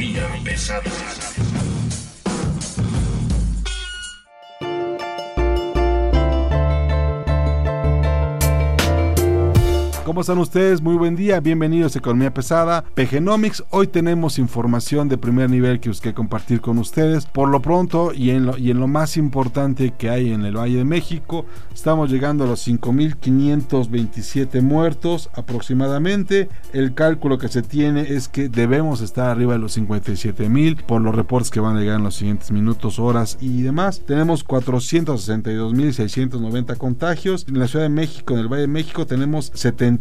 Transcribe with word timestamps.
Economía 0.00 0.42
pesada. 0.42 1.29
¿Cómo 10.10 10.22
están 10.22 10.38
ustedes? 10.38 10.82
Muy 10.82 10.96
buen 10.96 11.14
día, 11.14 11.38
bienvenidos 11.38 11.94
a 11.94 12.00
Economía 12.00 12.34
Pesada, 12.34 12.82
PGnomics. 12.96 13.62
Hoy 13.70 13.86
tenemos 13.86 14.40
información 14.40 15.08
de 15.08 15.16
primer 15.16 15.48
nivel 15.48 15.78
que 15.78 15.88
os 15.88 16.00
que 16.00 16.14
compartir 16.14 16.60
con 16.60 16.78
ustedes. 16.78 17.26
Por 17.26 17.48
lo 17.48 17.62
pronto 17.62 18.12
y 18.12 18.30
en 18.30 18.46
lo, 18.46 18.58
y 18.58 18.72
en 18.72 18.80
lo 18.80 18.88
más 18.88 19.16
importante 19.16 19.94
que 19.96 20.10
hay 20.10 20.32
en 20.32 20.44
el 20.44 20.56
Valle 20.56 20.78
de 20.78 20.84
México, 20.84 21.46
estamos 21.72 22.10
llegando 22.10 22.42
a 22.42 22.48
los 22.48 22.66
5.527 22.66 24.60
muertos 24.62 25.30
aproximadamente. 25.32 26.48
El 26.72 26.94
cálculo 26.94 27.38
que 27.38 27.46
se 27.46 27.62
tiene 27.62 28.00
es 28.00 28.26
que 28.26 28.48
debemos 28.48 29.02
estar 29.02 29.28
arriba 29.28 29.52
de 29.52 29.60
los 29.60 29.78
57.000 29.78 30.86
por 30.86 31.02
los 31.02 31.14
reportes 31.14 31.52
que 31.52 31.60
van 31.60 31.76
a 31.76 31.80
llegar 31.80 31.98
en 31.98 32.04
los 32.04 32.16
siguientes 32.16 32.50
minutos, 32.50 32.98
horas 32.98 33.38
y 33.40 33.62
demás. 33.62 34.02
Tenemos 34.04 34.44
462.690 34.44 36.76
contagios. 36.78 37.46
En 37.46 37.60
la 37.60 37.68
Ciudad 37.68 37.84
de 37.84 37.90
México, 37.90 38.34
en 38.34 38.40
el 38.40 38.48
Valle 38.48 38.62
de 38.62 38.66
México, 38.66 39.06
tenemos 39.06 39.52
70 39.54 39.99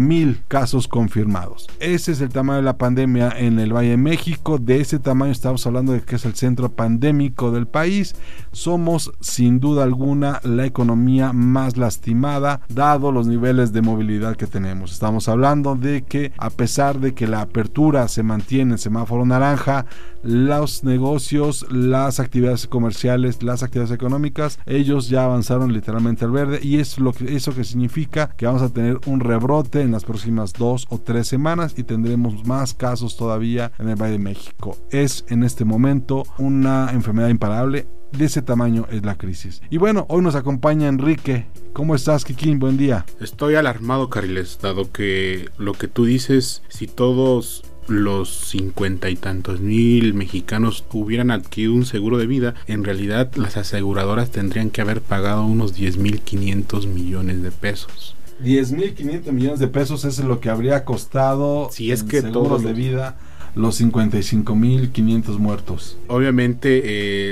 mil 0.00 0.42
casos 0.48 0.88
confirmados. 0.88 1.68
Ese 1.80 2.12
es 2.12 2.20
el 2.20 2.28
tamaño 2.28 2.58
de 2.58 2.64
la 2.64 2.78
pandemia 2.78 3.32
en 3.36 3.58
el 3.58 3.72
Valle 3.72 3.90
de 3.90 3.96
México. 3.96 4.58
De 4.58 4.80
ese 4.80 4.98
tamaño 4.98 5.32
estamos 5.32 5.66
hablando 5.66 5.92
de 5.92 6.02
que 6.02 6.16
es 6.16 6.24
el 6.24 6.34
centro 6.34 6.70
pandémico 6.70 7.50
del 7.50 7.66
país. 7.66 8.14
Somos 8.52 9.12
sin 9.20 9.60
duda 9.60 9.84
alguna 9.84 10.40
la 10.44 10.66
economía 10.66 11.32
más 11.32 11.76
lastimada 11.76 12.60
dado 12.68 13.12
los 13.12 13.26
niveles 13.26 13.72
de 13.72 13.82
movilidad 13.82 14.36
que 14.36 14.46
tenemos. 14.46 14.92
Estamos 14.92 15.28
hablando 15.28 15.74
de 15.74 16.02
que 16.02 16.32
a 16.38 16.50
pesar 16.50 17.00
de 17.00 17.14
que 17.14 17.26
la 17.26 17.40
apertura 17.40 18.08
se 18.08 18.22
mantiene 18.22 18.72
en 18.72 18.78
semáforo 18.78 19.24
naranja, 19.24 19.86
los 20.22 20.84
negocios, 20.84 21.66
las 21.70 22.20
actividades 22.20 22.66
comerciales, 22.66 23.42
las 23.42 23.62
actividades 23.62 23.94
económicas, 23.94 24.58
ellos 24.66 25.08
ya 25.08 25.24
avanzaron 25.24 25.72
literalmente 25.72 26.24
al 26.24 26.30
verde 26.30 26.60
y 26.62 26.78
es 26.78 26.98
lo 26.98 27.12
que 27.12 27.36
eso 27.36 27.54
que 27.54 27.64
significa 27.64 28.30
que 28.36 28.46
vamos 28.46 28.62
a 28.62 28.72
tener 28.72 28.98
un 29.06 29.20
rebrote 29.20 29.80
en 29.80 29.92
las 29.92 30.04
próximas 30.04 30.52
dos 30.52 30.86
o 30.88 30.98
tres 30.98 31.28
semanas 31.28 31.74
y 31.76 31.84
tendremos 31.84 32.46
más 32.46 32.74
casos 32.74 33.16
todavía 33.16 33.72
en 33.78 33.88
el 33.88 33.96
Valle 33.96 34.12
de 34.12 34.18
México. 34.18 34.76
Es 34.90 35.24
en 35.28 35.42
este 35.42 35.64
momento 35.64 36.24
una 36.38 36.90
enfermedad 36.92 37.28
imparable. 37.28 37.86
De 38.12 38.24
ese 38.24 38.40
tamaño 38.40 38.86
es 38.90 39.04
la 39.04 39.18
crisis. 39.18 39.60
Y 39.68 39.76
bueno, 39.76 40.06
hoy 40.08 40.22
nos 40.22 40.34
acompaña 40.34 40.88
Enrique. 40.88 41.46
¿Cómo 41.74 41.94
estás, 41.94 42.24
Kikín? 42.24 42.58
Buen 42.58 42.78
día. 42.78 43.04
Estoy 43.20 43.54
alarmado, 43.54 44.08
Cariles, 44.08 44.58
dado 44.62 44.90
que 44.90 45.50
lo 45.58 45.74
que 45.74 45.88
tú 45.88 46.06
dices, 46.06 46.62
si 46.68 46.86
todos 46.86 47.64
los 47.88 48.28
cincuenta 48.48 49.10
y 49.10 49.16
tantos 49.16 49.60
mil 49.60 50.14
mexicanos 50.14 50.84
hubieran 50.92 51.30
adquirido 51.30 51.74
un 51.74 51.86
seguro 51.86 52.18
de 52.18 52.26
vida, 52.26 52.54
en 52.66 52.84
realidad 52.84 53.30
las 53.34 53.56
aseguradoras 53.56 54.30
tendrían 54.30 54.70
que 54.70 54.80
haber 54.80 55.00
pagado 55.00 55.44
unos 55.44 55.74
10 55.74 55.96
mil 55.98 56.20
500 56.20 56.86
millones 56.86 57.42
de 57.42 57.50
pesos. 57.50 58.14
10.500 58.42 59.32
millones 59.32 59.58
de 59.58 59.66
pesos 59.66 60.04
es 60.04 60.18
lo 60.20 60.40
que 60.40 60.48
habría 60.48 60.84
costado 60.84 61.70
si 61.72 61.90
es 61.90 62.04
que 62.04 62.22
todos 62.22 62.62
de 62.62 62.72
vida 62.72 63.16
los 63.58 63.80
55.500 63.80 65.38
muertos. 65.38 65.96
Obviamente 66.06 66.82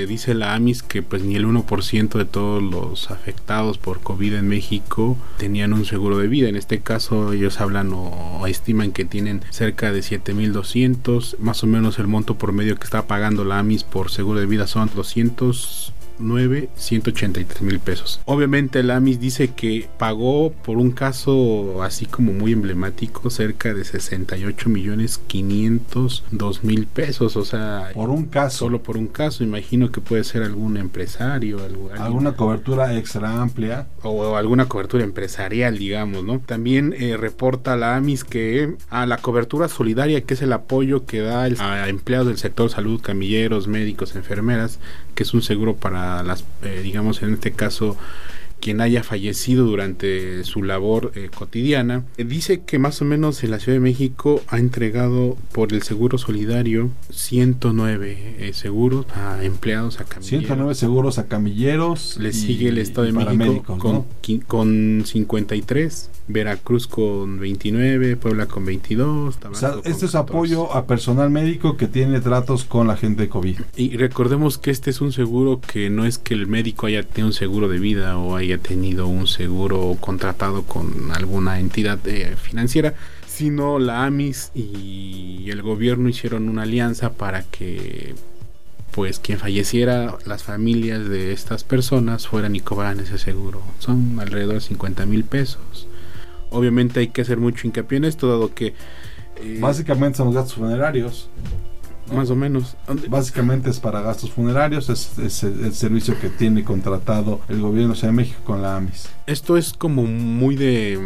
eh, 0.02 0.06
dice 0.06 0.34
la 0.34 0.54
AMIS 0.54 0.82
que 0.82 1.02
pues 1.02 1.22
ni 1.22 1.36
el 1.36 1.46
1% 1.46 2.18
de 2.18 2.24
todos 2.24 2.62
los 2.62 3.10
afectados 3.10 3.78
por 3.78 4.00
COVID 4.00 4.34
en 4.34 4.48
México 4.48 5.16
tenían 5.38 5.72
un 5.72 5.84
seguro 5.84 6.18
de 6.18 6.28
vida. 6.28 6.48
En 6.48 6.56
este 6.56 6.80
caso 6.80 7.32
ellos 7.32 7.60
hablan 7.60 7.92
o, 7.92 8.40
o 8.40 8.46
estiman 8.46 8.92
que 8.92 9.04
tienen 9.04 9.42
cerca 9.50 9.92
de 9.92 10.00
7.200. 10.00 11.38
Más 11.38 11.62
o 11.62 11.66
menos 11.66 11.98
el 11.98 12.08
monto 12.08 12.36
por 12.36 12.52
medio 12.52 12.76
que 12.76 12.84
está 12.84 13.06
pagando 13.06 13.44
la 13.44 13.60
AMIS 13.60 13.84
por 13.84 14.10
seguro 14.10 14.40
de 14.40 14.46
vida 14.46 14.66
son 14.66 14.90
200 14.94 15.92
9, 16.18 16.68
183 16.76 17.62
mil 17.62 17.78
pesos. 17.80 18.20
Obviamente 18.24 18.80
el 18.80 18.90
AMIS 18.90 19.20
dice 19.20 19.48
que 19.54 19.88
pagó 19.98 20.52
por 20.52 20.78
un 20.78 20.90
caso 20.92 21.82
así 21.82 22.06
como 22.06 22.32
muy 22.32 22.52
emblemático 22.52 23.30
cerca 23.30 23.74
de 23.74 23.84
68 23.84 24.68
millones 24.68 25.18
502 25.26 26.64
mil 26.64 26.86
pesos. 26.86 27.36
O 27.36 27.44
sea, 27.44 27.90
Por 27.94 28.10
un 28.10 28.26
caso. 28.26 28.58
solo 28.66 28.82
por 28.82 28.96
un 28.96 29.06
caso. 29.08 29.44
Imagino 29.44 29.90
que 29.90 30.00
puede 30.00 30.24
ser 30.24 30.42
algún 30.42 30.76
empresario, 30.76 31.58
algo- 31.64 31.90
alguna 31.98 32.32
cobertura 32.32 32.96
extra 32.96 33.40
amplia. 33.42 33.86
o, 34.02 34.10
o 34.10 34.36
alguna 34.36 34.66
cobertura 34.66 35.02
empresarial, 35.04 35.78
digamos, 35.78 36.22
¿no? 36.24 36.38
También 36.38 36.94
eh, 36.96 37.16
reporta 37.16 37.76
la 37.76 37.96
AMIS 37.96 38.22
que 38.24 38.74
a 38.88 39.04
la 39.06 39.16
cobertura 39.18 39.68
solidaria, 39.68 40.20
que 40.22 40.34
es 40.34 40.42
el 40.42 40.52
apoyo 40.52 41.06
que 41.06 41.20
da 41.20 41.46
el- 41.46 41.60
a 41.60 41.88
empleados 41.88 42.28
del 42.28 42.38
sector 42.38 42.70
salud, 42.70 43.00
camilleros, 43.00 43.66
médicos, 43.66 44.14
enfermeras, 44.14 44.78
que 45.14 45.22
es 45.24 45.34
un 45.34 45.42
seguro 45.42 45.76
para 45.76 46.05
las, 46.24 46.44
eh, 46.62 46.80
digamos, 46.82 47.22
en 47.22 47.34
este 47.34 47.52
caso, 47.52 47.96
quien 48.60 48.80
haya 48.80 49.02
fallecido 49.02 49.64
durante 49.66 50.44
su 50.44 50.62
labor 50.62 51.12
eh, 51.14 51.30
cotidiana. 51.34 52.04
Eh, 52.16 52.24
dice 52.24 52.62
que 52.62 52.78
más 52.78 53.00
o 53.02 53.04
menos 53.04 53.42
en 53.44 53.50
la 53.50 53.58
Ciudad 53.58 53.76
de 53.76 53.80
México 53.80 54.42
ha 54.48 54.58
entregado 54.58 55.36
por 55.52 55.72
el 55.72 55.82
seguro 55.82 56.18
solidario 56.18 56.90
109 57.10 58.36
eh, 58.38 58.52
seguros 58.52 59.06
a 59.14 59.44
empleados, 59.44 60.00
a 60.00 60.04
camilleros. 60.04 60.46
109 60.46 60.74
seguros 60.74 61.18
a 61.18 61.26
camilleros. 61.26 62.16
Le 62.18 62.32
sigue 62.32 62.68
el 62.68 62.78
Estado 62.78 63.06
de 63.06 63.12
México 63.12 63.78
con, 63.78 63.92
¿no? 63.92 64.06
con 64.46 65.02
53, 65.06 66.10
Veracruz 66.28 66.86
con 66.86 67.38
29, 67.38 68.16
Puebla 68.16 68.46
con 68.46 68.64
22. 68.64 69.36
O 69.36 69.38
Tabasco 69.38 69.60
sea, 69.60 69.70
con 69.70 69.78
este 69.80 70.06
es 70.06 70.12
14. 70.12 70.18
apoyo 70.18 70.74
a 70.74 70.86
personal 70.86 71.30
médico 71.30 71.76
que 71.76 71.86
tiene 71.86 72.20
tratos 72.20 72.64
con 72.64 72.86
la 72.86 72.96
gente 72.96 73.22
de 73.22 73.28
COVID. 73.28 73.60
Y 73.76 73.96
recordemos 73.96 74.58
que 74.58 74.70
este 74.70 74.90
es 74.90 75.00
un 75.00 75.12
seguro 75.12 75.60
que 75.60 75.90
no 75.90 76.04
es 76.04 76.18
que 76.18 76.34
el 76.34 76.46
médico 76.46 76.86
haya 76.86 77.02
tenido 77.02 77.28
un 77.28 77.32
seguro 77.32 77.68
de 77.68 77.78
vida 77.78 78.18
o 78.18 78.36
haya 78.36 78.45
tenido 78.58 79.06
un 79.06 79.26
seguro 79.26 79.96
contratado 80.00 80.62
con 80.64 81.10
alguna 81.12 81.58
entidad 81.60 81.98
eh, 82.06 82.36
financiera, 82.40 82.94
sino 83.26 83.78
la 83.78 84.04
AMIS 84.04 84.50
y 84.54 85.46
el 85.50 85.62
gobierno 85.62 86.08
hicieron 86.08 86.48
una 86.48 86.62
alianza 86.62 87.12
para 87.12 87.42
que 87.42 88.14
pues 88.92 89.18
quien 89.18 89.38
falleciera, 89.38 90.16
las 90.24 90.42
familias 90.42 91.06
de 91.08 91.32
estas 91.32 91.64
personas 91.64 92.26
fueran 92.28 92.56
y 92.56 92.60
cobraran 92.60 92.98
ese 93.00 93.18
seguro. 93.18 93.60
Son 93.78 94.18
alrededor 94.20 94.54
de 94.54 94.60
50 94.62 95.04
mil 95.04 95.24
pesos. 95.24 95.86
Obviamente 96.50 97.00
hay 97.00 97.08
que 97.08 97.20
hacer 97.20 97.36
mucho 97.36 97.66
hincapié 97.66 97.98
en 97.98 98.04
esto, 98.04 98.28
dado 98.28 98.54
que... 98.54 98.68
eh, 99.42 99.58
Básicamente 99.60 100.16
son 100.16 100.32
gastos 100.32 100.54
funerarios. 100.54 101.28
Más 102.14 102.30
o 102.30 102.36
menos. 102.36 102.76
Básicamente 103.08 103.70
es 103.70 103.80
para 103.80 104.00
gastos 104.00 104.30
funerarios, 104.30 104.88
es, 104.88 105.18
es 105.18 105.42
el, 105.42 105.64
el 105.64 105.74
servicio 105.74 106.18
que 106.20 106.28
tiene 106.28 106.64
contratado 106.64 107.40
el 107.48 107.60
gobierno 107.60 107.94
de 107.94 108.12
México 108.12 108.40
con 108.44 108.62
la 108.62 108.76
AMIS. 108.76 109.08
Esto 109.26 109.56
es 109.56 109.72
como 109.72 110.04
muy 110.04 110.56
de, 110.56 110.98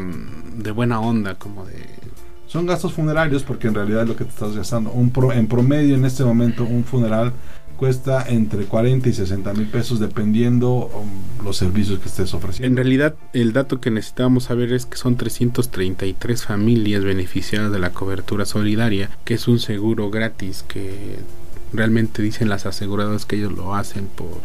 de 0.57 0.71
buena 0.71 1.01
onda, 1.01 1.35
como 1.37 1.65
de... 1.65 1.87
Son 2.47 2.67
gastos 2.67 2.93
funerarios 2.93 3.45
porque 3.45 3.69
en 3.69 3.75
realidad 3.75 4.03
es 4.03 4.09
lo 4.09 4.17
que 4.17 4.25
te 4.25 4.31
estás 4.31 4.57
gastando. 4.57 4.91
Un 4.91 5.11
pro- 5.11 5.33
en 5.33 5.47
promedio 5.47 5.95
en 5.95 6.05
este 6.05 6.25
momento 6.25 6.65
un 6.65 6.83
funeral 6.85 7.33
cuesta 7.81 8.23
entre 8.29 8.67
40 8.67 9.09
y 9.09 9.15
60 9.15 9.55
mil 9.55 9.67
pesos 9.67 9.99
dependiendo 9.99 10.69
um, 10.69 11.43
los 11.43 11.57
servicios 11.57 11.99
que 11.99 12.09
estés 12.09 12.31
En 12.35 12.37
ofreciendo. 12.37 12.77
realidad, 12.77 13.15
el 13.33 13.55
dato 13.55 13.81
que 13.81 13.91
necesitábamos 13.91 14.45
saber 14.45 14.75
es 14.75 14.85
que 14.85 14.99
son 14.99 15.17
333 15.17 16.45
familias 16.45 17.03
beneficiadas 17.05 17.73
de 17.73 17.79
la 17.79 17.89
cobertura 17.89 18.45
solidaria, 18.45 19.09
que 19.25 19.33
es 19.33 19.49
un 19.49 19.59
seguro 19.59 20.11
gratis 20.11 20.63
que 20.63 21.21
realmente 21.73 22.21
dicen 22.21 22.51
las 22.51 22.67
aseguradoras 22.67 23.25
que 23.25 23.37
ellos 23.37 23.53
lo 23.53 23.75
hacen 23.75 24.09
por 24.15 24.43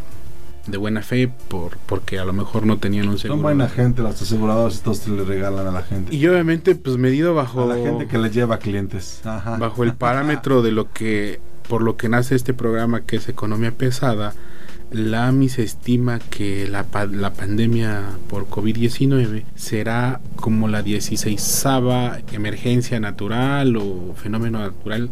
de 0.65 0.77
buena 0.77 1.01
fe, 1.01 1.29
por 1.49 1.77
porque 1.85 2.17
a 2.17 2.23
lo 2.23 2.31
mejor 2.31 2.65
no 2.65 2.77
tenían 2.77 3.09
un 3.09 3.17
seguro. 3.19 3.35
Son 3.35 3.43
buena 3.43 3.67
gente 3.67 4.01
las 4.01 4.21
aseguradoras 4.21 4.81
todos 4.81 5.05
le 5.09 5.25
regalan 5.25 5.67
a 5.67 5.71
la 5.71 5.83
gente. 5.83 6.15
Y 6.15 6.25
obviamente, 6.25 6.73
pues 6.75 6.95
medido 6.95 7.35
bajo 7.35 7.63
a 7.63 7.65
la 7.65 7.75
gente 7.75 8.07
que 8.07 8.17
les 8.17 8.33
lleva 8.33 8.59
clientes. 8.59 9.19
Ajá. 9.25 9.57
bajo 9.57 9.83
el 9.83 9.93
parámetro 10.05 10.61
de 10.61 10.71
lo 10.71 10.89
que 10.93 11.41
por 11.67 11.81
lo 11.81 11.97
que 11.97 12.09
nace 12.09 12.35
este 12.35 12.53
programa 12.53 13.01
que 13.01 13.17
es 13.17 13.29
economía 13.29 13.71
pesada 13.71 14.33
la 14.91 15.27
AMIS 15.27 15.59
estima 15.59 16.19
que 16.19 16.67
la, 16.67 16.85
la 17.11 17.33
pandemia 17.33 18.03
por 18.29 18.47
COVID-19 18.47 19.43
será 19.55 20.21
como 20.35 20.67
la 20.67 20.83
16 20.83 21.41
emergencia 22.31 22.99
natural 22.99 23.75
o 23.77 24.13
fenómeno 24.15 24.59
natural 24.59 25.09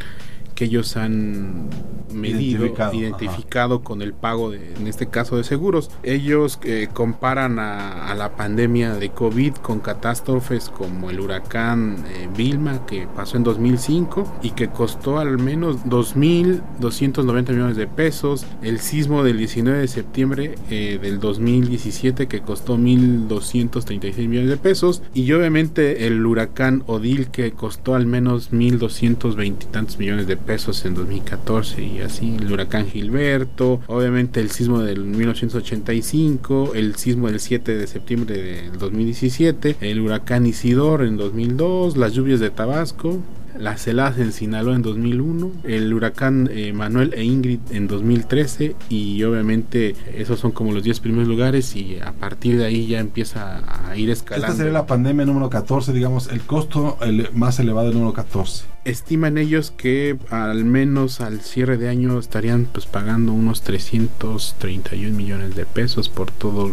que 0.64 0.70
ellos 0.70 0.96
han 0.98 1.70
medido, 2.14 2.66
identificado, 2.94 3.82
con 3.82 4.02
el 4.02 4.14
pago, 4.14 4.52
de, 4.52 4.74
en 4.76 4.88
este 4.88 5.08
caso 5.08 5.36
de 5.36 5.44
seguros. 5.44 5.90
Ellos 6.04 6.60
eh, 6.64 6.88
comparan 6.94 7.60
a, 7.60 8.14
la 8.14 8.36
pandemia 8.36 8.94
de 8.94 9.10
COVID 9.10 9.56
con 9.56 9.80
catástrofes 9.80 10.70
como 10.70 11.10
el 11.10 11.20
huracán 11.20 12.06
eh, 12.10 12.30
Vilma 12.38 12.86
que 12.86 13.08
pasó 13.08 13.38
en 13.38 13.44
2005 13.44 14.40
y 14.44 14.52
que 14.52 14.68
costó 14.70 15.18
al 15.18 15.40
menos 15.40 15.84
2.290 15.86 17.50
millones 17.50 17.76
de 17.76 17.88
pesos, 17.88 18.46
el 18.62 18.80
sismo 18.80 19.24
del 19.24 19.40
19 19.40 19.80
de 19.80 19.88
septiembre 19.88 20.56
eh, 20.70 21.00
del 21.02 21.20
2017 21.20 22.28
que 22.28 22.42
costó 22.42 22.78
1.236 22.78 24.28
millones 24.28 24.50
de 24.52 24.58
pesos. 24.58 25.02
Y 25.16 25.32
obviamente 25.32 26.06
el 26.06 26.24
huracán 26.24 26.84
Odil 26.86 27.30
que 27.30 27.52
costó 27.54 27.96
al 27.96 28.06
menos 28.06 28.52
1.220 28.52 29.48
y 29.48 29.52
tantos 29.72 29.98
millones 29.98 30.28
de 30.28 30.38
pesos 30.38 30.53
en 30.54 30.94
2014 30.94 31.84
y 31.84 32.02
así 32.02 32.38
el 32.40 32.52
huracán 32.52 32.86
Gilberto, 32.86 33.82
obviamente 33.88 34.40
el 34.40 34.52
sismo 34.52 34.82
del 34.82 35.04
1985, 35.04 36.74
el 36.76 36.96
sismo 36.96 37.28
del 37.28 37.40
7 37.40 37.76
de 37.76 37.88
septiembre 37.88 38.38
del 38.38 38.78
2017, 38.78 39.78
el 39.82 40.00
huracán 40.00 40.46
Isidor 40.46 41.04
en 41.06 41.18
2002, 41.18 41.98
las 41.98 42.14
lluvias 42.14 42.40
de 42.40 42.52
Tabasco, 42.52 43.20
las 43.58 43.88
heladas 43.88 44.20
en 44.20 44.32
Sinaloa 44.32 44.76
en 44.76 44.84
2001, 44.84 45.52
el 45.64 45.92
huracán 45.92 46.48
eh, 46.52 46.72
Manuel 46.72 47.16
e 47.16 47.24
Ingrid 47.24 47.60
en 47.72 47.88
2013 47.88 48.76
y 48.90 49.24
obviamente 49.24 49.96
esos 50.16 50.40
son 50.40 50.52
como 50.52 50.72
los 50.72 50.84
10 50.84 51.00
primeros 51.00 51.28
lugares 51.28 51.76
y 51.76 51.98
a 52.00 52.12
partir 52.12 52.60
de 52.60 52.66
ahí 52.66 52.86
ya 52.86 53.00
empieza 53.00 53.64
a 53.90 53.98
ir 53.98 54.12
escalando. 54.12 54.48
Esta 54.48 54.58
sería 54.58 54.74
la 54.74 54.86
pandemia 54.86 55.26
número 55.26 55.50
14, 55.50 55.94
digamos, 55.94 56.28
el 56.32 56.42
costo 56.42 57.00
más 57.34 57.60
elevado 57.60 57.88
del 57.88 57.96
número 57.96 58.14
14 58.14 58.73
estiman 58.86 59.38
ellos 59.38 59.72
que 59.72 60.18
al 60.30 60.66
menos 60.66 61.22
al 61.22 61.42
cierre 61.42 61.78
de 61.78 61.90
año 61.90 62.20
estarían 62.20 62.66
pues 62.66 62.86
pagando 62.86 63.32
unos 63.32 63.62
331 63.62 65.16
millones 65.16 65.56
de 65.56 65.66
pesos 65.66 66.10
por 66.10 66.32
todo 66.32 66.72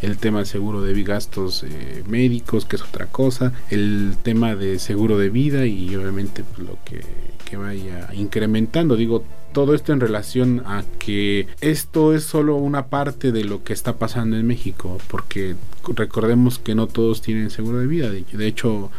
el 0.00 0.16
tema 0.16 0.40
de 0.40 0.46
seguro 0.46 0.82
de 0.82 1.00
gastos 1.02 1.62
eh, 1.62 2.02
médicos 2.08 2.64
que 2.64 2.76
es 2.76 2.82
otra 2.82 3.06
cosa 3.06 3.52
el 3.70 4.16
tema 4.22 4.54
de 4.54 4.78
seguro 4.78 5.18
de 5.18 5.30
vida 5.30 5.66
y 5.66 5.94
obviamente 5.96 6.44
pues, 6.44 6.66
lo 6.66 6.78
que, 6.84 7.02
que 7.44 7.56
vaya 7.56 8.08
incrementando. 8.14 8.96
Digo 8.96 9.24
todo 9.52 9.74
esto 9.74 9.92
en 9.92 10.00
relación 10.00 10.62
a 10.66 10.84
que 10.98 11.48
esto 11.60 12.14
es 12.14 12.24
solo 12.24 12.56
una 12.56 12.86
parte 12.86 13.32
de 13.32 13.44
lo 13.44 13.64
que 13.64 13.72
está 13.72 13.98
pasando 13.98 14.36
en 14.36 14.46
México 14.46 14.98
porque 15.08 15.56
recordemos 15.94 16.58
que 16.58 16.74
no 16.74 16.86
todos 16.86 17.20
tienen 17.20 17.50
seguro 17.50 17.78
de 17.78 17.86
vida. 17.86 18.10
De 18.10 18.46
hecho 18.46 18.90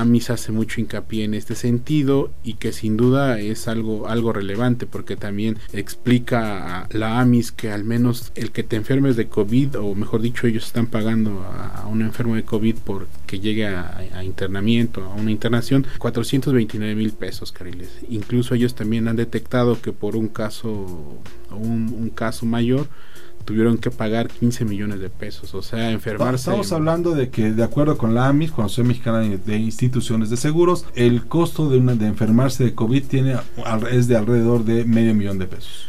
AMIS 0.00 0.30
hace 0.30 0.52
mucho 0.52 0.80
hincapié 0.80 1.24
en 1.24 1.34
este 1.34 1.54
sentido 1.54 2.30
y 2.42 2.54
que 2.54 2.72
sin 2.72 2.96
duda 2.96 3.40
es 3.40 3.68
algo, 3.68 4.08
algo 4.08 4.32
relevante 4.32 4.86
porque 4.86 5.16
también 5.16 5.58
explica 5.72 6.80
a 6.80 6.88
la 6.90 7.20
AMIS 7.20 7.52
que 7.52 7.70
al 7.70 7.84
menos 7.84 8.32
el 8.34 8.50
que 8.50 8.62
te 8.62 8.76
enfermes 8.76 9.16
de 9.16 9.28
COVID 9.28 9.78
o 9.78 9.94
mejor 9.94 10.22
dicho 10.22 10.46
ellos 10.46 10.66
están 10.66 10.86
pagando 10.86 11.42
a, 11.42 11.86
un 11.86 12.02
enfermo 12.02 12.34
de 12.34 12.44
COVID 12.44 12.76
por 12.76 13.06
que 13.26 13.40
llegue 13.40 13.66
a, 13.66 14.22
internamiento, 14.24 15.04
a 15.04 15.14
una 15.14 15.30
internación, 15.30 15.86
429 15.98 16.94
mil 16.94 17.12
pesos, 17.12 17.52
Cariles. 17.52 17.90
Incluso 18.08 18.54
ellos 18.54 18.74
también 18.74 19.08
han 19.08 19.16
detectado 19.16 19.80
que 19.80 19.92
por 19.92 20.16
un 20.16 20.28
caso, 20.28 21.20
un, 21.50 21.94
un 21.96 22.10
caso 22.10 22.46
mayor, 22.46 22.88
tuvieron 23.44 23.78
que 23.78 23.90
pagar 23.90 24.28
15 24.28 24.64
millones 24.64 25.00
de 25.00 25.10
pesos, 25.10 25.54
o 25.54 25.62
sea, 25.62 25.90
enfermarse. 25.90 26.50
Estamos 26.50 26.72
hablando 26.72 27.14
de 27.14 27.28
que, 27.30 27.52
de 27.52 27.62
acuerdo 27.62 27.98
con 27.98 28.14
la 28.14 28.28
AMIS, 28.28 28.50
Consejo 28.50 28.88
Mexicana 28.88 29.20
de 29.20 29.56
Instituciones 29.56 30.30
de 30.30 30.36
Seguros, 30.36 30.86
el 30.94 31.26
costo 31.26 31.68
de, 31.68 31.78
una, 31.78 31.94
de 31.94 32.06
enfermarse 32.06 32.64
de 32.64 32.74
COVID 32.74 33.04
tiene, 33.04 33.36
es 33.90 34.08
de 34.08 34.16
alrededor 34.16 34.64
de 34.64 34.84
medio 34.84 35.14
millón 35.14 35.38
de 35.38 35.46
pesos. 35.46 35.88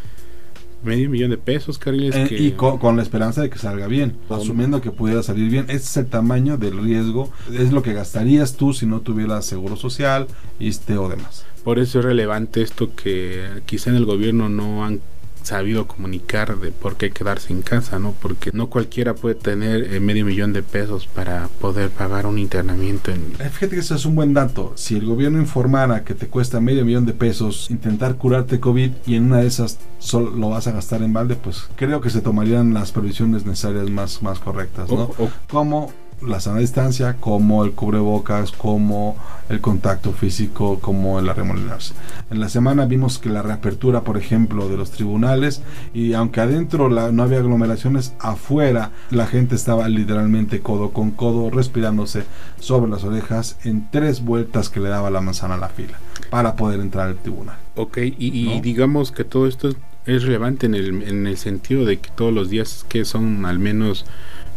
Medio 0.83 1.09
millón 1.09 1.31
de 1.31 1.37
pesos, 1.37 1.79
Cariles. 1.79 2.15
Eh, 2.15 2.27
y 2.37 2.51
con, 2.51 2.95
la 2.95 3.01
esperanza 3.01 3.41
de 3.41 3.49
que 3.49 3.57
salga 3.57 3.87
bien, 3.87 4.17
asumiendo 4.29 4.81
que 4.81 4.91
pudiera 4.91 5.23
salir 5.23 5.49
bien. 5.49 5.65
Ese 5.67 5.77
es 5.77 5.97
el 5.97 6.05
tamaño 6.07 6.57
del 6.57 6.77
riesgo, 6.79 7.31
es 7.51 7.71
lo 7.71 7.81
que 7.81 7.93
gastarías 7.93 8.55
tú 8.55 8.73
si 8.73 8.85
no 8.85 9.01
tuvieras 9.01 9.45
seguro 9.45 9.77
social, 9.77 10.27
este 10.59 10.97
o 10.97 11.09
demás. 11.09 11.45
Por 11.63 11.79
eso 11.79 11.97
es 11.97 12.05
relevante 12.05 12.61
esto 12.61 12.93
que 12.95 13.43
quizá 13.65 13.89
en 13.89 13.95
el 13.95 14.05
gobierno 14.05 14.49
no 14.49 14.85
han 14.85 15.01
sabido 15.45 15.88
comunicar 15.88 16.57
de 16.57 16.71
por 16.71 16.95
qué 16.95 17.12
quedarse 17.12 17.53
en 17.53 17.62
casa, 17.62 18.00
¿no? 18.00 18.13
Porque 18.21 18.51
no 18.53 18.68
cualquiera 18.68 19.13
puede 19.13 19.36
tener 19.36 19.94
eh, 19.94 20.00
medio 20.00 20.25
millón 20.25 20.53
de 20.53 20.63
pesos 20.63 21.07
para 21.07 21.47
poder 21.59 21.89
pagar 21.89 22.25
un 22.25 22.38
internamiento. 22.38 23.12
En... 23.12 23.33
Eh, 23.39 23.50
fíjate 23.50 23.75
que 23.75 23.81
eso 23.81 23.95
es 23.95 24.06
un 24.06 24.15
buen 24.15 24.33
dato. 24.33 24.74
Si 24.75 24.95
el 24.95 25.06
gobierno 25.06 25.39
informara 25.39 26.03
que 26.03 26.13
te 26.13 26.27
cuesta 26.27 26.59
medio 26.59 26.86
millón 26.86 27.06
de 27.06 27.13
pesos 27.13 27.69
intentar 27.69 28.15
curarte 28.15 28.59
COVID 28.59 28.92
y 29.06 29.15
en 29.15 29.25
una 29.25 29.38
de 29.38 29.47
esas 29.47 29.80
solo 30.00 30.31
lo 30.31 30.50
vas 30.50 30.68
a 30.68 30.71
gastar 30.71 31.01
en 31.03 31.13
balde, 31.13 31.36
pues 31.36 31.68
creo 31.75 32.01
que 32.01 32.09
se 32.09 32.21
tomarían 32.21 32.74
las 32.74 32.91
previsiones 32.91 33.45
necesarias 33.45 33.89
más, 33.89 34.21
más 34.21 34.39
correctas, 34.39 34.89
¿no? 34.89 35.12
Como 35.50 35.91
la 36.27 36.39
sana 36.39 36.60
distancia, 36.60 37.16
como 37.19 37.63
el 37.66 37.72
cubrebocas, 37.72 38.51
como 38.51 39.16
el 39.50 39.62
contacto 39.62 40.12
físico, 40.12 40.80
como 40.80 41.19
el 41.19 41.30
arremolinarse. 41.30 41.94
En 42.31 42.39
la 42.39 42.50
semana 42.50 42.86
vimos 42.86 43.19
que 43.19 43.30
la 43.30 43.42
reapertura, 43.42 44.01
por 44.01 44.18
ejemplo, 44.18 44.69
de 44.69 44.77
los 44.77 44.92
tribunales, 44.92 45.62
y 45.94 46.13
aunque 46.13 46.42
adentro 46.42 46.89
la, 46.89 47.12
no 47.12 47.24
había 47.24 47.39
aglomeraciones, 47.39 48.13
afuera 48.19 48.92
la 49.12 49.27
gente 49.27 49.56
estaba 49.56 49.88
literalmente 49.88 50.62
codo 50.62 50.92
con 50.92 51.12
codo, 51.12 51.50
respirándose 51.50 52.24
sobre 52.60 52.89
las 52.89 53.04
orejas 53.04 53.57
en 53.63 53.89
tres 53.92 54.24
vueltas 54.24 54.69
que 54.69 54.80
le 54.80 54.89
daba 54.89 55.10
la 55.12 55.22
manzana 55.22 55.56
a 55.56 55.57
la 55.57 55.69
fila 55.69 56.00
para 56.30 56.56
poder 56.56 56.80
entrar 56.80 57.07
al 57.07 57.18
tribunal. 57.18 57.57
Ok, 57.75 57.98
y, 57.98 58.62
digamos 58.62 59.12
que 59.12 59.24
todo 59.24 59.48
esto 59.48 59.69
es 60.06 60.24
relevante 60.24 60.66
en 60.66 60.75
el, 60.75 61.04
en 61.04 61.27
el 61.27 61.38
sentido 61.38 61.86
de 61.86 61.98
que 61.98 62.10
todos 62.16 62.33
los 62.33 62.50
días 62.50 62.86
que 62.88 63.06
son 63.06 63.45
al 63.45 63.60
menos 63.60 64.06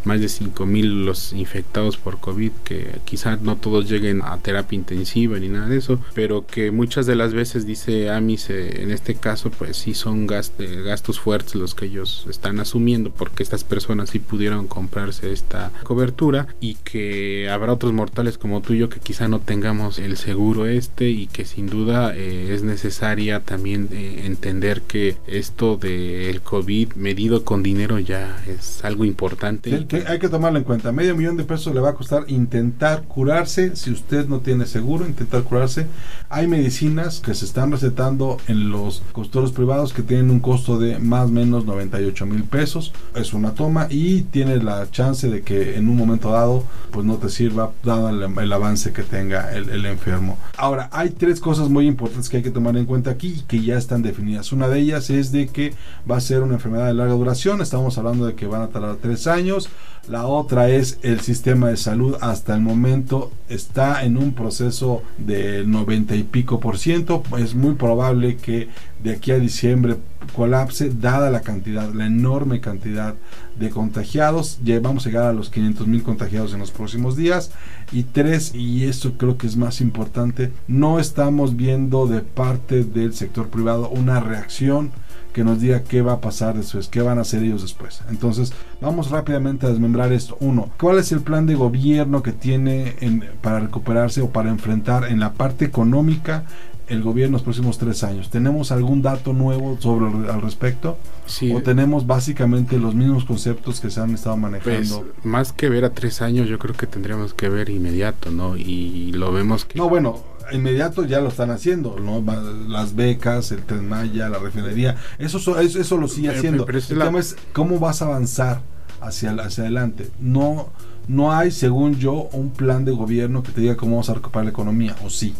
más 0.04 0.20
de 0.20 0.26
5.000 0.26 1.04
los 1.04 1.32
infectados 1.32 1.96
por 1.96 2.18
COVID, 2.18 2.52
que 2.64 2.98
quizás 3.04 3.40
no 3.40 3.56
todos 3.56 3.88
lleguen 3.88 4.22
a 4.22 4.36
terapia 4.38 4.76
intensiva 4.76 5.38
ni 5.38 5.48
nada 5.48 5.68
de 5.68 5.78
eso, 5.78 6.00
pero 6.14 6.46
que 6.46 6.70
muchas 6.70 7.06
de 7.06 7.16
las 7.16 7.34
veces, 7.34 7.66
dice 7.66 8.10
Amis, 8.10 8.50
eh, 8.50 8.82
en 8.82 8.90
este 8.90 9.14
caso, 9.14 9.50
pues 9.50 9.76
sí 9.76 9.94
son 9.94 10.26
eh, 10.30 10.82
gastos 10.84 11.20
fuertes 11.20 11.54
los 11.54 11.74
que 11.74 11.86
ellos 11.86 12.26
están 12.28 12.60
asumiendo, 12.60 13.10
porque 13.10 13.42
estas 13.42 13.64
personas 13.64 14.10
sí 14.10 14.18
pudieron 14.18 14.66
comprarse 14.66 15.32
esta 15.32 15.70
cobertura 15.82 16.48
y 16.60 16.74
que 16.76 17.48
habrá 17.50 17.72
otros 17.72 17.92
mortales 17.92 18.38
como 18.38 18.60
tú 18.60 18.74
y 18.74 18.78
yo 18.78 18.88
que 18.88 19.00
quizá 19.00 19.28
no 19.28 19.40
tengamos 19.40 19.98
el 19.98 20.16
seguro 20.16 20.66
este 20.66 21.10
y 21.10 21.26
que 21.26 21.44
sin 21.44 21.68
duda 21.68 22.14
eh, 22.16 22.54
es 22.54 22.62
necesaria 22.62 23.40
también 23.40 23.88
entender 23.92 24.82
que 24.82 25.16
esto 25.26 25.76
del 25.76 26.40
COVID 26.42 26.94
medido 26.94 27.44
con 27.44 27.62
dinero 27.62 27.98
ya 27.98 28.42
es 28.46 28.84
algo 28.84 29.04
importante 29.04 29.86
hay 29.96 30.18
que 30.18 30.28
tomarlo 30.28 30.58
en 30.58 30.64
cuenta. 30.64 30.92
Medio 30.92 31.16
millón 31.16 31.36
de 31.36 31.44
pesos 31.44 31.74
le 31.74 31.80
va 31.80 31.90
a 31.90 31.94
costar 31.94 32.24
intentar 32.28 33.02
curarse. 33.04 33.76
Si 33.76 33.90
usted 33.90 34.26
no 34.28 34.40
tiene 34.40 34.66
seguro, 34.66 35.06
intentar 35.06 35.42
curarse. 35.42 35.86
Hay 36.28 36.46
medicinas 36.46 37.20
que 37.20 37.34
se 37.34 37.44
están 37.44 37.72
recetando 37.72 38.38
en 38.48 38.70
los 38.70 39.02
consultorios 39.12 39.52
privados 39.52 39.92
que 39.92 40.02
tienen 40.02 40.30
un 40.30 40.40
costo 40.40 40.78
de 40.78 40.98
más 40.98 41.26
o 41.26 41.32
menos 41.32 41.64
98 41.64 42.26
mil 42.26 42.44
pesos. 42.44 42.92
Es 43.14 43.32
una 43.32 43.54
toma 43.54 43.86
y 43.90 44.22
tiene 44.22 44.58
la 44.58 44.90
chance 44.90 45.28
de 45.28 45.42
que 45.42 45.76
en 45.76 45.88
un 45.88 45.96
momento 45.96 46.30
dado 46.30 46.64
pues 46.90 47.06
no 47.06 47.16
te 47.16 47.28
sirva 47.28 47.72
dado 47.82 48.10
el, 48.10 48.52
avance 48.52 48.92
que 48.92 49.02
tenga 49.02 49.52
el, 49.54 49.68
el, 49.70 49.86
enfermo. 49.86 50.38
Ahora, 50.56 50.88
hay 50.92 51.10
tres 51.10 51.40
cosas 51.40 51.68
muy 51.68 51.86
importantes 51.86 52.28
que 52.28 52.38
hay 52.38 52.42
que 52.42 52.50
tomar 52.50 52.76
en 52.76 52.86
cuenta 52.86 53.10
aquí 53.10 53.36
y 53.38 53.42
que 53.42 53.62
ya 53.62 53.76
están 53.76 54.02
definidas. 54.02 54.52
Una 54.52 54.68
de 54.68 54.80
ellas 54.80 55.10
es 55.10 55.32
de 55.32 55.48
que 55.48 55.74
va 56.10 56.16
a 56.16 56.20
ser 56.20 56.42
una 56.42 56.54
enfermedad 56.54 56.86
de 56.86 56.94
larga 56.94 57.14
duración. 57.14 57.60
Estamos 57.60 57.98
hablando 57.98 58.26
de 58.26 58.34
que 58.34 58.46
van 58.46 58.62
a 58.62 58.68
tardar 58.68 58.96
tres 58.96 59.26
años. 59.26 59.68
La 60.08 60.26
otra 60.26 60.70
es 60.70 60.98
el 61.02 61.20
sistema 61.20 61.68
de 61.68 61.76
salud 61.76 62.16
hasta 62.22 62.54
el 62.54 62.62
momento 62.62 63.30
está 63.50 64.04
en 64.04 64.16
un 64.16 64.32
proceso 64.32 65.02
del 65.18 65.70
90 65.70 66.16
y 66.16 66.22
pico 66.22 66.60
por 66.60 66.78
ciento. 66.78 67.22
Es 67.38 67.54
muy 67.54 67.74
probable 67.74 68.36
que 68.36 68.68
de 69.02 69.12
aquí 69.12 69.32
a 69.32 69.38
diciembre 69.38 69.96
colapse 70.34 70.90
dada 70.90 71.30
la 71.30 71.42
cantidad, 71.42 71.92
la 71.92 72.06
enorme 72.06 72.60
cantidad 72.60 73.16
de 73.58 73.68
contagiados. 73.68 74.58
Ya 74.64 74.80
vamos 74.80 75.04
a 75.04 75.10
llegar 75.10 75.24
a 75.24 75.34
los 75.34 75.50
500 75.50 75.86
mil 75.86 76.02
contagiados 76.02 76.54
en 76.54 76.60
los 76.60 76.70
próximos 76.70 77.14
días. 77.14 77.50
Y 77.92 78.04
tres, 78.04 78.54
y 78.54 78.84
esto 78.84 79.12
creo 79.18 79.36
que 79.36 79.46
es 79.46 79.58
más 79.58 79.82
importante, 79.82 80.52
no 80.68 80.98
estamos 80.98 81.54
viendo 81.54 82.06
de 82.06 82.20
parte 82.20 82.82
del 82.82 83.12
sector 83.12 83.48
privado 83.48 83.90
una 83.90 84.20
reacción 84.20 84.90
que 85.38 85.44
nos 85.44 85.60
diga 85.60 85.84
qué 85.84 86.02
va 86.02 86.14
a 86.14 86.20
pasar 86.20 86.56
después, 86.56 86.88
qué 86.88 87.00
van 87.00 87.18
a 87.18 87.20
hacer 87.20 87.44
ellos 87.44 87.62
después. 87.62 88.00
Entonces, 88.10 88.52
vamos 88.80 89.08
rápidamente 89.10 89.66
a 89.66 89.68
desmembrar 89.68 90.12
esto. 90.12 90.36
Uno, 90.40 90.68
¿cuál 90.80 90.98
es 90.98 91.12
el 91.12 91.20
plan 91.20 91.46
de 91.46 91.54
gobierno 91.54 92.24
que 92.24 92.32
tiene 92.32 92.96
para 93.40 93.60
recuperarse 93.60 94.20
o 94.20 94.30
para 94.30 94.50
enfrentar 94.50 95.04
en 95.04 95.20
la 95.20 95.34
parte 95.34 95.64
económica 95.64 96.42
el 96.88 97.02
gobierno 97.04 97.34
los 97.34 97.42
próximos 97.44 97.78
tres 97.78 98.02
años? 98.02 98.30
¿Tenemos 98.30 98.72
algún 98.72 99.00
dato 99.00 99.32
nuevo 99.32 99.76
sobre 99.80 100.28
al 100.28 100.42
respecto? 100.42 100.98
Sí. 101.26 101.52
¿O 101.54 101.62
tenemos 101.62 102.04
básicamente 102.08 102.76
los 102.76 102.96
mismos 102.96 103.24
conceptos 103.24 103.80
que 103.80 103.90
se 103.90 104.00
han 104.00 104.14
estado 104.14 104.34
Pues, 104.40 104.42
manejando? 104.64 105.06
más 105.22 105.52
que 105.52 105.68
ver 105.68 105.84
a 105.84 105.90
tres 105.90 106.20
años, 106.20 106.48
yo 106.48 106.58
creo 106.58 106.74
que 106.74 106.88
tendríamos 106.88 107.32
que 107.32 107.48
ver 107.48 107.70
inmediato, 107.70 108.32
¿no? 108.32 108.56
Y 108.56 109.12
lo 109.12 109.30
vemos 109.32 109.64
que... 109.64 109.78
no, 109.78 109.88
bueno, 109.88 110.18
inmediato 110.52 111.04
ya 111.04 111.20
lo 111.20 111.28
están 111.28 111.50
haciendo, 111.50 111.96
¿no? 111.98 112.22
Las 112.68 112.94
becas, 112.94 113.52
el 113.52 113.62
Tren 113.64 113.88
Maya, 113.88 114.28
la 114.28 114.38
refinería, 114.38 114.96
eso, 115.18 115.38
so- 115.38 115.58
eso, 115.60 115.80
eso 115.80 115.96
lo 115.96 116.08
sigue 116.08 116.28
Pero- 116.28 116.38
haciendo. 116.38 116.66
pero 116.66 116.78
esa 116.78 116.86
es 116.86 116.90
el 116.92 116.98
la- 116.98 117.04
tema 117.06 117.18
es 117.20 117.36
cómo 117.52 117.78
vas 117.78 118.02
a 118.02 118.06
avanzar 118.06 118.60
hacia, 119.00 119.32
hacia 119.32 119.64
adelante. 119.64 120.08
No, 120.20 120.68
no 121.06 121.32
hay, 121.32 121.50
según 121.50 121.96
yo, 121.98 122.28
un 122.32 122.50
plan 122.50 122.84
de 122.84 122.92
gobierno 122.92 123.42
que 123.42 123.52
te 123.52 123.60
diga 123.60 123.76
cómo 123.76 123.92
vamos 123.92 124.10
a 124.10 124.14
recuperar 124.14 124.44
la 124.44 124.50
economía, 124.50 124.96
o 125.04 125.10
sí. 125.10 125.34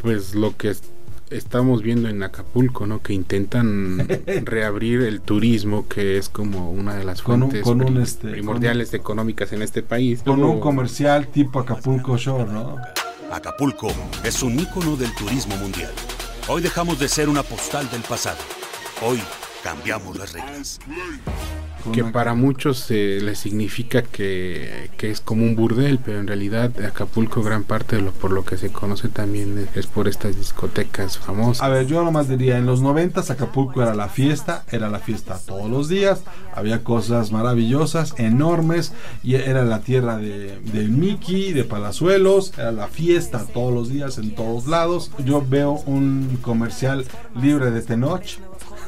Pues 0.00 0.34
lo 0.34 0.56
que 0.56 0.70
es- 0.70 0.82
estamos 1.30 1.82
viendo 1.82 2.08
en 2.08 2.22
Acapulco, 2.22 2.86
¿no? 2.86 3.00
Que 3.02 3.14
intentan 3.14 3.98
reabrir 4.44 5.00
el 5.00 5.20
turismo, 5.20 5.88
que 5.88 6.18
es 6.18 6.28
como 6.28 6.70
una 6.70 6.94
de 6.94 7.04
las 7.04 7.22
Con 7.22 7.42
un- 7.42 7.50
fuentes 7.50 7.62
con 7.62 7.80
un, 7.80 7.94
pri- 7.94 8.02
este, 8.02 8.28
primordiales 8.30 8.92
económicas 8.94 9.52
en 9.52 9.62
este 9.62 9.82
país. 9.82 10.22
Con 10.22 10.44
un 10.44 10.60
comercial 10.60 11.28
tipo 11.28 11.58
Acapulco 11.60 12.16
Shore, 12.18 12.52
¿no? 12.52 12.76
Acapulco 13.30 13.88
es 14.22 14.42
un 14.42 14.58
ícono 14.58 14.96
del 14.96 15.14
turismo 15.14 15.56
mundial. 15.56 15.92
Hoy 16.48 16.62
dejamos 16.62 16.98
de 16.98 17.08
ser 17.08 17.28
una 17.28 17.42
postal 17.42 17.90
del 17.90 18.02
pasado. 18.02 18.38
Hoy 19.02 19.20
cambiamos 19.62 20.16
las 20.16 20.32
reglas. 20.32 20.78
Que 21.92 22.04
para 22.04 22.34
muchos 22.34 22.90
eh, 22.90 23.18
les 23.22 23.38
significa 23.38 24.02
que, 24.02 24.90
que 24.96 25.10
es 25.10 25.20
como 25.20 25.44
un 25.44 25.54
burdel, 25.54 25.98
pero 25.98 26.18
en 26.18 26.26
realidad 26.26 26.72
Acapulco 26.84 27.42
gran 27.42 27.64
parte 27.64 27.96
de 27.96 28.02
lo 28.02 28.12
por 28.12 28.30
lo 28.30 28.44
que 28.44 28.56
se 28.56 28.70
conoce 28.70 29.08
también 29.08 29.68
es, 29.74 29.86
por 29.86 30.08
estas 30.08 30.36
discotecas 30.36 31.18
famosas. 31.18 31.62
A 31.62 31.68
ver, 31.68 31.86
yo 31.86 32.02
nomás 32.02 32.28
diría, 32.28 32.58
en 32.58 32.66
los 32.66 32.80
90 32.80 33.20
Acapulco 33.20 33.82
era 33.82 33.94
la 33.94 34.08
fiesta, 34.08 34.64
era 34.70 34.88
la 34.88 34.98
fiesta 34.98 35.38
todos 35.44 35.70
los 35.70 35.88
días, 35.88 36.22
había 36.54 36.84
cosas 36.84 37.32
maravillosas, 37.32 38.14
enormes, 38.18 38.92
y 39.22 39.34
era 39.34 39.64
la 39.64 39.80
tierra 39.80 40.16
de, 40.16 40.58
del 40.72 40.90
Mickey, 40.90 41.52
de 41.52 41.64
Palazuelos, 41.64 42.52
era 42.56 42.72
la 42.72 42.88
fiesta 42.88 43.44
todos 43.52 43.72
los 43.72 43.88
días, 43.88 44.18
en 44.18 44.34
todos 44.34 44.66
lados. 44.66 45.10
Yo 45.24 45.44
veo 45.46 45.82
un 45.86 46.38
comercial 46.42 47.04
libre 47.34 47.70
de 47.70 47.82
Tenoch. 47.82 48.38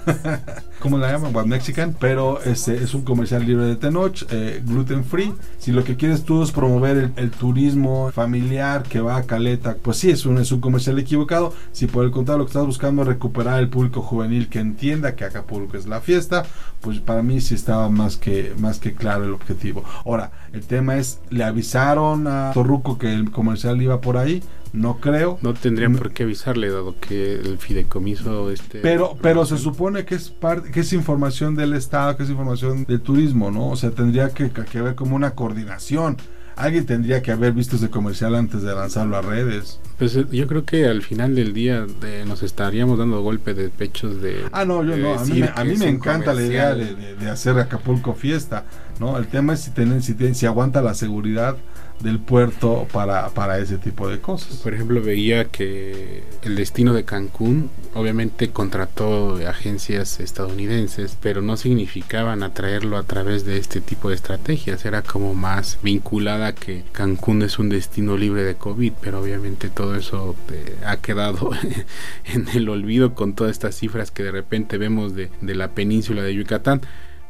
¿Cómo 0.81 0.99
la 0.99 1.11
llaman? 1.11 1.35
One 1.35 1.49
Mexican, 1.49 1.97
pero 1.99 2.41
este 2.43 2.77
es 2.77 2.95
un 2.95 3.03
comercial 3.03 3.45
libre 3.45 3.65
de 3.67 3.77
Tenoch, 3.77 4.25
eh, 4.31 4.63
gluten 4.65 5.05
free. 5.05 5.33
Si 5.59 5.73
lo 5.73 5.85
que 5.85 5.97
quieres 5.97 6.25
tú 6.25 6.43
es 6.43 6.53
promover 6.53 6.97
el, 6.97 7.13
el 7.17 7.31
turismo 7.31 8.11
familiar 8.13 8.83
que 8.85 9.01
va 9.01 9.17
a 9.17 9.23
Caleta, 9.25 9.77
pues 9.83 9.97
sí, 9.99 10.11
es 10.11 10.27
un, 10.27 10.39
es 10.39 10.53
un 10.53 10.61
comercial 10.61 10.99
equivocado. 10.99 11.53
Si 11.73 11.87
por 11.87 12.05
el 12.05 12.11
contrario 12.11 12.39
lo 12.39 12.45
que 12.45 12.51
estás 12.51 12.67
buscando 12.67 13.03
es 13.03 13.09
recuperar 13.09 13.59
el 13.61 13.69
público 13.69 14.03
juvenil 14.03 14.49
que 14.49 14.61
entienda 14.61 15.15
que 15.15 15.25
Acapulco 15.25 15.77
es 15.77 15.87
la 15.87 16.01
fiesta, 16.01 16.45
pues 16.81 17.01
para 17.01 17.23
mí 17.23 17.41
sí 17.41 17.55
estaba 17.55 17.89
más 17.89 18.17
que, 18.17 18.55
más 18.59 18.79
que 18.79 18.95
claro 18.95 19.25
el 19.25 19.33
objetivo. 19.33 19.85
Ahora, 20.05 20.31
el 20.53 20.67
tema 20.67 20.97
es, 20.97 21.21
¿le 21.31 21.45
avisaron 21.45 22.27
a 22.29 22.53
Torruco 22.55 22.99
que 22.99 23.13
el 23.13 23.31
comercial 23.31 23.81
iba 23.83 24.01
por 24.01 24.17
ahí? 24.17 24.43
No 24.77 24.99
creo. 24.99 25.39
No 25.41 25.55
tendrían 25.55 25.97
por 25.97 26.13
qué 26.13 26.25
avisarle, 26.25 26.69
dado 26.69 26.95
que 27.01 27.35
el 27.35 27.57
fideicomiso 27.59 28.51
este 28.51 28.81
Pero, 28.81 29.17
pero 29.23 29.47
se 29.47 29.57
supone 29.57 30.05
que 30.05 30.15
es 30.15 30.29
parte, 30.29 30.71
que 30.71 30.81
es 30.81 30.93
información 30.93 31.55
del 31.57 31.73
Estado, 31.73 32.17
que 32.17 32.25
es 32.25 32.31
información 32.31 32.85
del 32.85 33.01
turismo, 33.01 33.51
¿no? 33.51 33.71
O 33.71 33.77
sea, 33.77 33.91
tendría 33.91 34.29
que, 34.29 34.51
que 34.51 34.79
haber 34.79 34.95
como 34.95 35.17
una 35.17 35.31
coordinación. 35.31 36.19
Alguien 36.57 36.85
tendría 36.85 37.23
que 37.23 37.33
haber 37.33 37.53
visto 37.53 37.77
ese 37.77 37.89
comercial 37.89 38.35
antes 38.35 38.63
de 38.63 38.75
lanzarlo 38.75 39.17
a 39.17 39.23
redes. 39.23 39.81
Pues 39.99 40.15
eh, 40.17 40.27
yo 40.31 40.47
creo 40.47 40.65
que 40.65 40.87
al 40.87 41.03
final 41.03 41.35
del 41.35 41.53
día 41.55 41.87
eh, 42.05 42.25
nos 42.27 42.43
estaríamos 42.43 42.99
dando 42.99 43.23
golpe 43.23 43.55
de 43.55 43.69
pechos 43.71 44.21
de... 44.21 44.45
Ah, 44.53 44.65
no, 44.65 44.85
yo 44.85 44.91
de 44.93 44.99
no. 45.03 45.15
A 45.19 45.25
mí, 45.25 45.41
me, 45.41 45.51
a 45.55 45.65
mí 45.65 45.77
encanta 45.89 46.35
la 46.35 46.43
idea 46.43 46.75
de, 46.75 46.95
de- 46.95 47.15
de 47.17 47.31
hacer 47.31 47.59
Acapulco 47.59 48.15
fiesta, 48.15 48.65
¿no? 49.01 49.17
El 49.19 49.27
tema 49.29 49.55
es 49.55 49.61
si, 49.61 49.71
tienen, 49.71 50.03
si, 50.03 50.15
tienen- 50.15 50.35
si 50.35 50.45
aguanta 50.47 50.83
la 50.83 50.95
seguridad 50.95 51.57
del 52.01 52.19
puerto 52.19 52.87
para, 52.93 53.31
para 53.31 53.59
ese 53.59 53.79
tipo 53.79 54.07
de 54.07 54.21
cosas. 54.21 54.57
Por 54.59 54.75
ejemplo, 54.75 55.01
veía 55.01 55.47
que 55.47 56.25
el 56.43 56.55
destino 56.55 56.93
de 56.93 57.05
Cancún 57.07 57.71
obviamente 57.95 58.51
contrató 58.51 59.37
agencias 59.49 60.21
estadounidenses, 60.21 61.17
pero 61.23 61.41
no 61.41 61.57
significaban 61.57 62.43
atraerlo 62.43 62.99
a 62.99 63.05
través 63.05 63.47
de 63.47 63.57
este 63.57 63.81
tipo 63.81 64.11
de 64.11 64.15
estrategias. 64.17 64.85
Era 64.85 65.01
como 65.01 65.35
más 65.35 65.79
vinculada 65.83 66.55
que 66.55 66.85
Cancún 66.93 67.41
es 67.41 67.59
un 67.59 67.71
destino 67.71 68.19
libre 68.19 68.43
de 68.45 68.57
COVID, 68.57 68.93
pero 69.01 69.23
obviamente 69.23 69.71
todo 69.71 69.86
eso 69.95 70.35
eh, 70.53 70.77
ha 70.85 70.97
quedado 70.99 71.51
en 72.25 72.49
el 72.55 72.69
olvido 72.69 73.15
con 73.15 73.35
todas 73.35 73.53
estas 73.53 73.77
cifras 73.77 74.11
que 74.11 74.23
de 74.23 74.33
repente 74.33 74.79
vemos 74.79 75.15
de, 75.15 75.31
de 75.41 75.55
la 75.55 75.69
península 75.73 76.23
de 76.23 76.35
Yucatán. 76.35 76.81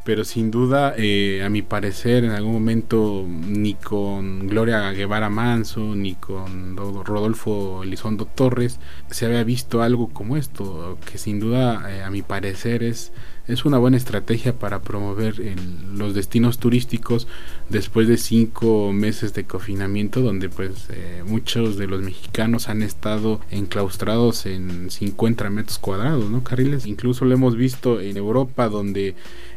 Pero 0.05 0.23
sin 0.23 0.53
duda, 0.53 0.95
eh, 0.97 1.43
a 1.45 1.49
mi 1.49 1.63
parecer, 1.63 2.23
en 2.23 2.31
algún 2.31 2.53
momento 2.53 3.25
ni 3.29 3.75
con 3.75 4.47
Gloria 4.47 4.93
Guevara 4.93 5.29
Manso, 5.31 5.97
ni 5.97 6.15
con 6.15 6.77
Ro- 6.77 7.03
Rodolfo 7.03 7.83
Elizondo 7.83 8.25
Torres, 8.25 8.79
se 9.11 9.27
había 9.27 9.43
visto 9.43 9.83
algo 9.83 10.09
como 10.11 10.37
esto, 10.37 10.97
que 11.11 11.19
sin 11.19 11.41
duda, 11.41 11.91
eh, 11.93 12.05
a 12.05 12.11
mi 12.11 12.23
parecer, 12.23 12.85
es, 12.85 13.11
es 13.49 13.65
una 13.65 13.79
buena 13.79 13.97
estrategia 13.97 14.55
para 14.59 14.81
promover 14.83 15.41
el- 15.41 15.99
los 15.99 16.15
destinos 16.15 16.59
turísticos 16.59 17.27
después 17.71 18.09
de 18.09 18.17
cinco 18.17 18.93
meses 18.93 19.35
de 19.35 19.45
confinamiento, 19.45 20.21
donde 20.21 20.49
pues 20.49 20.87
eh, 20.91 21.23
muchos 21.27 21.77
de 21.77 21.87
los 21.87 22.03
mexicanos 22.03 22.69
han 22.69 22.83
estado 22.83 23.41
enclaustrados 23.51 24.47
en 24.47 24.91
50 24.91 25.49
metros 25.51 25.79
cuadrados, 25.79 26.31
¿no, 26.31 26.43
Carriles? 26.43 26.87
Incluso 26.87 27.25
lo 27.25 27.35
hemos 27.35 27.57
visto 27.57 28.01
en 28.01 28.17
Europa, 28.17 28.69
donde 28.69 29.15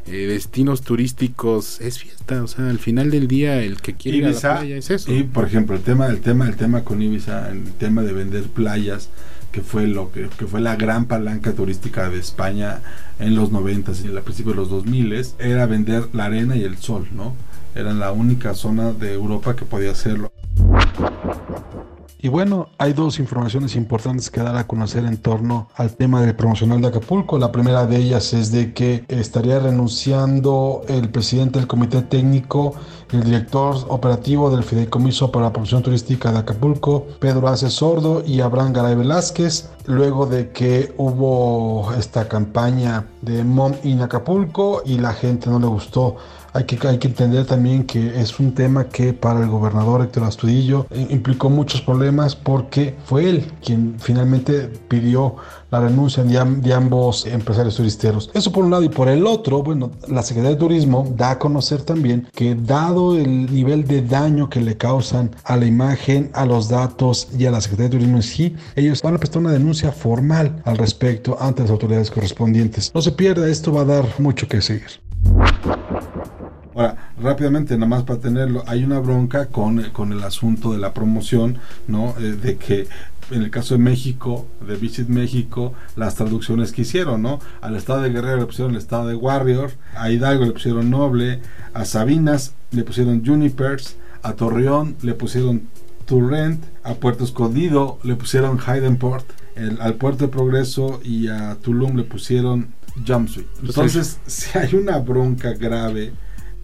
eh, 0.07 0.11
destinos 0.27 0.81
turísticos 0.81 1.81
es 1.81 1.99
fiesta, 1.99 2.43
o 2.43 2.47
sea, 2.47 2.69
al 2.69 2.79
final 2.79 3.11
del 3.11 3.27
día 3.27 3.61
el 3.61 3.81
que 3.81 3.93
quiere 3.95 4.17
ir 4.19 4.25
a 4.25 4.27
la 4.27 4.33
playa 4.59 4.77
es 4.77 4.89
eso. 4.89 5.13
Y 5.13 5.23
por 5.23 5.45
ejemplo, 5.45 5.75
el 5.75 5.81
tema, 5.83 6.07
el 6.07 6.19
tema, 6.21 6.47
el 6.47 6.55
tema 6.55 6.83
con 6.83 7.01
Ibiza, 7.01 7.49
el 7.51 7.63
tema 7.73 8.01
de 8.03 8.13
vender 8.13 8.43
playas, 8.45 9.09
que 9.51 9.61
fue 9.61 9.87
lo 9.87 10.11
que, 10.11 10.29
que 10.29 10.45
fue 10.45 10.61
la 10.61 10.75
gran 10.75 11.05
palanca 11.05 11.53
turística 11.53 12.09
de 12.09 12.19
España 12.19 12.81
en 13.19 13.35
los 13.35 13.51
90 13.51 13.91
y 14.03 14.15
a 14.15 14.21
principios 14.21 14.55
de 14.55 14.61
los 14.61 14.69
2000 14.69 15.25
era 15.39 15.65
vender 15.65 16.09
la 16.13 16.25
arena 16.25 16.55
y 16.55 16.63
el 16.63 16.77
sol, 16.77 17.07
¿no? 17.13 17.33
Eran 17.75 17.99
la 17.99 18.11
única 18.11 18.53
zona 18.53 18.93
de 18.93 19.13
Europa 19.13 19.55
que 19.55 19.65
podía 19.65 19.91
hacerlo. 19.91 20.31
Y 22.21 22.27
bueno, 22.27 22.67
hay 22.77 22.91
dos 22.91 23.17
informaciones 23.17 23.77
importantes 23.77 24.29
que 24.29 24.41
dar 24.41 24.57
a 24.57 24.67
conocer 24.67 25.05
en 25.05 25.15
torno 25.17 25.69
al 25.75 25.95
tema 25.95 26.21
del 26.21 26.35
promocional 26.35 26.81
de 26.81 26.89
Acapulco. 26.89 27.39
La 27.39 27.49
primera 27.49 27.85
de 27.85 27.95
ellas 27.95 28.33
es 28.33 28.51
de 28.51 28.73
que 28.73 29.05
estaría 29.07 29.57
renunciando 29.59 30.81
el 30.89 31.09
presidente 31.11 31.59
del 31.59 31.67
comité 31.69 32.01
técnico, 32.01 32.75
el 33.11 33.23
director 33.23 33.75
operativo 33.87 34.49
del 34.51 34.63
Fideicomiso 34.63 35.31
para 35.31 35.45
la 35.45 35.53
Promoción 35.53 35.81
Turística 35.81 36.31
de 36.31 36.39
Acapulco, 36.39 37.07
Pedro 37.19 37.47
Ace 37.47 37.69
Sordo 37.69 38.23
y 38.25 38.41
Abraham 38.41 38.73
Garay 38.73 38.95
Velázquez, 38.95 39.69
luego 39.85 40.25
de 40.25 40.51
que 40.51 40.93
hubo 40.97 41.91
esta 41.97 42.27
campaña 42.27 43.05
de 43.21 43.43
Mom 43.43 43.73
in 43.83 44.01
Acapulco 44.01 44.83
y 44.85 44.99
la 44.99 45.13
gente 45.13 45.49
no 45.49 45.59
le 45.59 45.67
gustó. 45.67 46.17
Hay 46.53 46.63
que, 46.63 46.87
hay 46.87 46.97
que 46.97 47.07
entender 47.07 47.45
también 47.45 47.85
que 47.85 48.19
es 48.19 48.39
un 48.39 48.55
tema 48.55 48.85
que 48.85 49.13
para 49.13 49.39
el 49.41 49.49
gobernador 49.49 50.01
Héctor 50.01 50.23
Astudillo 50.23 50.87
eh, 50.89 51.07
implicó 51.11 51.49
muchos 51.49 51.81
problemas 51.81 52.35
porque 52.35 52.97
fue 53.05 53.29
él 53.29 53.51
quien 53.63 53.95
finalmente 53.99 54.67
pidió 54.87 55.35
la 55.71 55.79
renuncia 55.81 56.23
de, 56.23 56.37
am- 56.37 56.61
de 56.61 56.73
ambos 56.73 57.25
empresarios 57.25 57.75
turisteros. 57.75 58.31
Eso 58.33 58.51
por 58.51 58.63
un 58.65 58.71
lado 58.71 58.83
y 58.83 58.89
por 58.89 59.07
el 59.07 59.25
otro, 59.27 59.61
bueno, 59.63 59.91
la 60.07 60.23
Secretaría 60.23 60.55
de 60.55 60.59
Turismo 60.59 61.11
da 61.15 61.31
a 61.31 61.39
conocer 61.39 61.81
también 61.83 62.27
que 62.33 62.55
dado 62.55 63.17
el 63.17 63.53
nivel 63.53 63.85
de 63.85 64.01
daño 64.01 64.49
que 64.49 64.61
le 64.61 64.77
causan 64.77 65.31
a 65.43 65.55
la 65.57 65.65
imagen, 65.65 66.31
a 66.33 66.45
los 66.45 66.69
datos 66.69 67.27
y 67.37 67.45
a 67.45 67.51
la 67.51 67.61
Secretaría 67.61 67.89
de 67.89 67.97
Turismo 67.97 68.17
en 68.17 68.23
sí, 68.23 68.55
ellos 68.75 69.01
van 69.01 69.15
a 69.15 69.17
prestar 69.17 69.41
una 69.41 69.51
denuncia 69.51 69.91
formal 69.91 70.61
al 70.65 70.77
respecto 70.77 71.37
ante 71.39 71.61
las 71.61 71.71
autoridades 71.71 72.09
correspondientes. 72.11 72.91
No 72.93 73.01
se 73.01 73.11
pierda, 73.11 73.47
esto 73.47 73.71
va 73.71 73.81
a 73.81 73.85
dar 73.85 74.05
mucho 74.17 74.47
que 74.47 74.61
seguir. 74.61 74.87
Ahora, 76.75 77.11
rápidamente, 77.21 77.75
nada 77.75 77.87
más 77.87 78.03
para 78.03 78.19
tenerlo, 78.19 78.63
hay 78.65 78.83
una 78.83 78.99
bronca 78.99 79.47
con, 79.47 79.83
con 79.91 80.13
el 80.13 80.23
asunto 80.23 80.71
de 80.71 80.77
la 80.77 80.93
promoción, 80.93 81.57
¿no? 81.87 82.13
Eh, 82.19 82.37
de 82.41 82.55
que 82.57 82.87
en 83.31 83.41
el 83.43 83.51
caso 83.51 83.75
de 83.75 83.79
México, 83.79 84.47
de 84.67 84.75
Visit 84.75 85.07
México, 85.07 85.73
las 85.95 86.15
traducciones 86.15 86.71
que 86.71 86.81
hicieron, 86.81 87.21
¿no? 87.21 87.39
Al 87.61 87.75
estado 87.75 88.01
de 88.01 88.09
Guerrero 88.09 88.37
le 88.37 88.45
pusieron 88.45 88.71
el 88.73 88.77
estado 88.79 89.07
de 89.07 89.15
Warrior, 89.15 89.71
a 89.95 90.09
Hidalgo 90.11 90.45
le 90.45 90.51
pusieron 90.51 90.89
Noble, 90.89 91.39
a 91.73 91.85
Sabinas 91.85 92.53
le 92.71 92.83
pusieron 92.83 93.25
Junipers, 93.25 93.97
a 94.23 94.33
Torreón 94.33 94.95
le 95.01 95.13
pusieron 95.13 95.63
Turrent, 96.05 96.63
a 96.83 96.95
Puerto 96.95 97.23
Escondido 97.23 97.99
le 98.03 98.15
pusieron 98.15 98.59
Haydenport, 98.65 99.25
el- 99.55 99.79
al 99.81 99.95
Puerto 99.95 100.25
de 100.25 100.31
Progreso 100.31 100.99
y 101.03 101.27
a 101.27 101.55
Tulum 101.61 101.95
le 101.97 102.03
pusieron 102.03 102.67
Jumpsuit. 103.07 103.45
Entonces, 103.63 104.19
si 104.25 104.57
hay 104.57 104.73
una 104.75 104.97
bronca 104.99 105.53
grave 105.53 106.13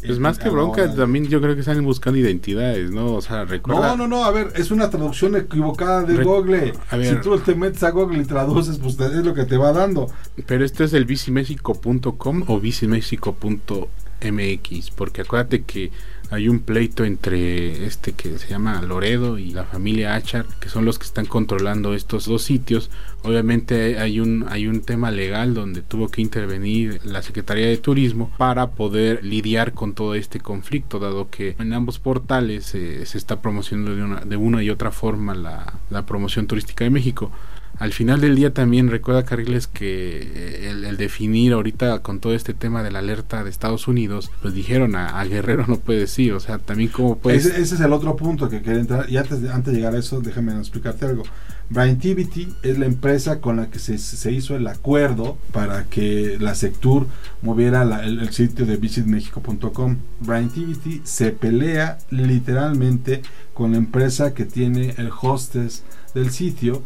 Pues 0.05 0.19
más 0.19 0.37
que 0.37 0.49
bronca, 0.49 0.93
también 0.93 1.27
yo 1.27 1.41
creo 1.41 1.55
que 1.55 1.61
están 1.61 1.83
buscando 1.83 2.19
identidades, 2.19 2.91
¿no? 2.91 3.13
O 3.13 3.21
sea, 3.21 3.45
recuerda... 3.45 3.89
No, 3.89 3.97
no, 3.97 4.07
no, 4.07 4.25
a 4.25 4.31
ver, 4.31 4.53
es 4.55 4.71
una 4.71 4.89
traducción 4.89 5.35
equivocada 5.35 6.03
de 6.03 6.23
Google. 6.23 6.73
si 7.01 7.15
tú 7.21 7.37
te 7.39 7.55
metes 7.55 7.83
a 7.83 7.91
Google 7.91 8.21
y 8.21 8.25
traduces, 8.25 8.79
pues 8.79 8.99
es 8.99 9.25
lo 9.25 9.33
que 9.33 9.45
te 9.45 9.55
va 9.57 9.71
dando. 9.71 10.07
Pero 10.45 10.65
esto 10.65 10.83
es 10.83 10.93
el 10.93 11.05
bicimexico.com 11.05 12.43
o 12.47 12.59
bicimexico.mx, 12.59 14.91
porque 14.91 15.21
acuérdate 15.21 15.63
que 15.63 15.91
hay 16.31 16.49
un 16.49 16.59
pleito 16.59 17.05
entre 17.05 17.85
este 17.85 18.13
que 18.13 18.37
se 18.39 18.47
llama 18.47 18.81
Loredo 18.81 19.37
y 19.37 19.51
la 19.51 19.63
familia 19.63 20.15
Achar, 20.15 20.45
que 20.59 20.69
son 20.69 20.85
los 20.85 20.97
que 20.97 21.05
están 21.05 21.25
controlando 21.25 21.93
estos 21.93 22.25
dos 22.25 22.43
sitios. 22.43 22.89
Obviamente 23.23 23.99
hay 23.99 24.19
un 24.19 24.45
hay 24.49 24.67
un 24.67 24.81
tema 24.81 25.11
legal 25.11 25.53
donde 25.53 25.81
tuvo 25.81 26.09
que 26.09 26.21
intervenir 26.21 26.99
la 27.03 27.21
Secretaría 27.21 27.67
de 27.67 27.77
Turismo 27.77 28.31
para 28.37 28.71
poder 28.71 29.23
lidiar 29.23 29.73
con 29.73 29.93
todo 29.93 30.15
este 30.15 30.39
conflicto, 30.39 30.99
dado 30.99 31.29
que 31.29 31.55
en 31.59 31.73
ambos 31.73 31.99
portales 31.99 32.73
eh, 32.75 33.05
se 33.05 33.17
está 33.17 33.41
promocionando 33.41 33.95
de 33.95 34.03
una, 34.03 34.21
de 34.21 34.35
una 34.37 34.63
y 34.63 34.69
otra 34.69 34.91
forma 34.91 35.35
la, 35.35 35.79
la 35.89 36.05
promoción 36.05 36.47
turística 36.47 36.83
de 36.83 36.89
México 36.89 37.31
al 37.77 37.91
final 37.91 38.21
del 38.21 38.35
día 38.35 38.53
también 38.53 38.89
recuerda 38.89 39.25
Carriles 39.25 39.67
que 39.67 40.21
eh, 40.21 40.69
el, 40.69 40.97
definir 40.97 41.53
ahorita 41.53 41.99
con 41.99 42.19
todo 42.19 42.33
este 42.33 42.53
tema 42.53 42.83
de 42.83 42.91
la 42.91 42.99
alerta 42.99 43.43
de 43.43 43.49
Estados 43.49 43.87
Unidos, 43.87 44.31
pues 44.41 44.53
dijeron 44.53 44.95
a, 44.95 45.23
Guerrero 45.25 45.65
no 45.67 45.77
puede 45.77 45.99
decir, 45.99 46.33
o 46.33 46.39
sea, 46.39 46.57
también 46.57 46.89
como 46.89 47.17
puede... 47.17 47.37
Ese, 47.37 47.61
es 47.61 47.79
el 47.79 47.91
otro 47.91 48.15
punto 48.15 48.49
que 48.49 48.61
quería 48.61 48.81
entrar, 48.81 49.09
y 49.09 49.17
antes 49.17 49.41
de, 49.41 49.51
antes 49.51 49.73
de 49.73 49.79
llegar 49.79 49.95
a 49.95 49.99
eso, 49.99 50.21
déjame 50.21 50.57
explicarte 50.57 51.05
algo. 51.05 51.23
Braintivity 51.69 52.53
es 52.61 52.77
la 52.77 52.85
empresa 52.85 53.41
con 53.41 53.57
la 53.57 53.69
que 53.69 53.79
se, 53.79 53.97
se 53.97 54.31
hizo 54.31 54.55
el 54.55 54.67
acuerdo 54.67 55.37
para 55.51 55.85
que 55.85 56.37
la 56.39 56.53
Sectur 56.53 57.07
moviera 57.41 57.81
el, 58.03 58.31
sitio 58.31 58.65
de 58.65 58.77
visitmexico.com. 58.77 59.97
Braintivity 60.19 61.01
se 61.03 61.31
pelea 61.31 61.97
literalmente 62.11 63.23
con 63.53 63.71
la 63.71 63.77
empresa 63.77 64.33
que 64.33 64.45
tiene 64.45 64.93
el 64.97 65.09
hostess 65.09 65.83
del 66.13 66.29
sitio 66.31 66.83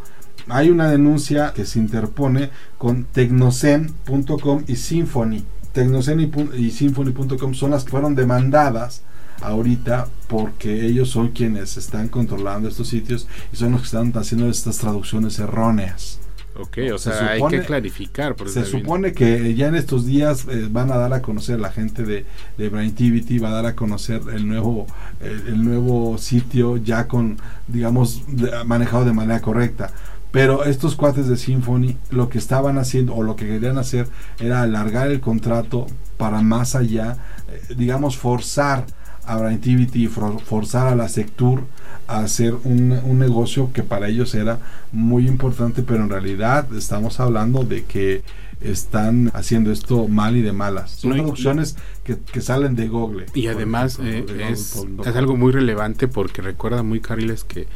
hay 0.49 0.69
una 0.69 0.89
denuncia 0.89 1.53
que 1.53 1.65
se 1.65 1.79
interpone 1.79 2.49
con 2.77 3.05
tecnocen.com 3.05 4.63
y 4.67 4.75
Symphony. 4.75 5.43
Tecnocen 5.71 6.19
y, 6.57 6.71
Symphony.com 6.71 7.53
son 7.53 7.71
las 7.71 7.83
que 7.83 7.91
fueron 7.91 8.15
demandadas 8.15 9.03
ahorita 9.41 10.07
porque 10.27 10.85
ellos 10.85 11.09
son 11.09 11.29
quienes 11.29 11.77
están 11.77 12.09
controlando 12.09 12.67
estos 12.67 12.87
sitios 12.87 13.27
y 13.53 13.55
son 13.55 13.71
los 13.71 13.81
que 13.81 13.85
están 13.85 14.11
haciendo 14.17 14.49
estas 14.49 14.77
traducciones 14.77 15.39
erróneas. 15.39 16.19
Ok, 16.59 16.77
o 16.93 16.97
sea, 16.97 17.31
hay 17.31 17.41
que 17.49 17.61
clarificar. 17.61 18.35
se 18.47 18.65
supone 18.65 19.13
que 19.13 19.55
ya 19.55 19.67
en 19.67 19.75
estos 19.75 20.05
días 20.05 20.45
eh, 20.49 20.67
van 20.69 20.91
a 20.91 20.97
dar 20.97 21.13
a 21.13 21.21
conocer 21.21 21.57
la 21.57 21.71
gente 21.71 22.03
de, 22.03 22.25
de 22.57 22.69
Braintivity, 22.69 23.39
va 23.39 23.49
a 23.49 23.53
dar 23.53 23.65
a 23.67 23.75
conocer 23.75 24.21
el 24.33 24.45
nuevo, 24.45 24.85
el 25.21 25.63
nuevo 25.63 26.17
sitio 26.17 26.75
ya 26.75 27.07
con, 27.07 27.37
digamos, 27.67 28.23
manejado 28.65 29.05
de 29.05 29.13
manera 29.13 29.41
correcta. 29.41 29.93
Pero 30.31 30.63
estos 30.65 30.95
cuates 30.95 31.27
de 31.27 31.37
Symphony 31.37 31.97
lo 32.11 32.29
que 32.29 32.37
estaban 32.37 32.77
haciendo 32.77 33.15
o 33.15 33.23
lo 33.23 33.35
que 33.35 33.47
querían 33.47 33.77
hacer 33.77 34.07
era 34.39 34.61
alargar 34.61 35.09
el 35.09 35.21
contrato 35.21 35.87
para 36.17 36.41
más 36.41 36.75
allá, 36.75 37.17
eh, 37.47 37.73
digamos, 37.75 38.17
forzar 38.17 38.85
a 39.25 39.37
Braintivity 39.37 40.05
y 40.05 40.07
forzar 40.07 40.87
a 40.87 40.95
la 40.95 41.07
Sectur 41.07 41.63
a 42.07 42.19
hacer 42.19 42.55
un, 42.63 42.99
un, 43.03 43.19
negocio 43.19 43.71
que 43.71 43.83
para 43.83 44.07
ellos 44.07 44.33
era 44.33 44.57
muy 44.91 45.27
importante, 45.27 45.83
pero 45.83 46.03
en 46.03 46.09
realidad 46.09 46.67
estamos 46.73 47.19
hablando 47.19 47.63
de 47.63 47.85
que 47.85 48.23
están 48.61 49.31
haciendo 49.33 49.71
esto 49.71 50.07
mal 50.07 50.35
y 50.35 50.41
de 50.41 50.51
malas. 50.51 50.91
Son 50.91 51.11
producciones 51.11 51.75
que, 52.03 52.17
que, 52.17 52.41
salen 52.41 52.75
de 52.75 52.87
Google. 52.87 53.27
Y 53.33 53.47
además 53.47 53.99
eh, 54.01 54.25
es, 54.49 54.83
es, 55.05 55.15
algo 55.15 55.37
muy 55.37 55.51
relevante 55.51 56.07
porque 56.07 56.41
recuerda 56.41 56.83
muy, 56.83 56.99
Carriles, 56.99 57.43
que 57.43 57.67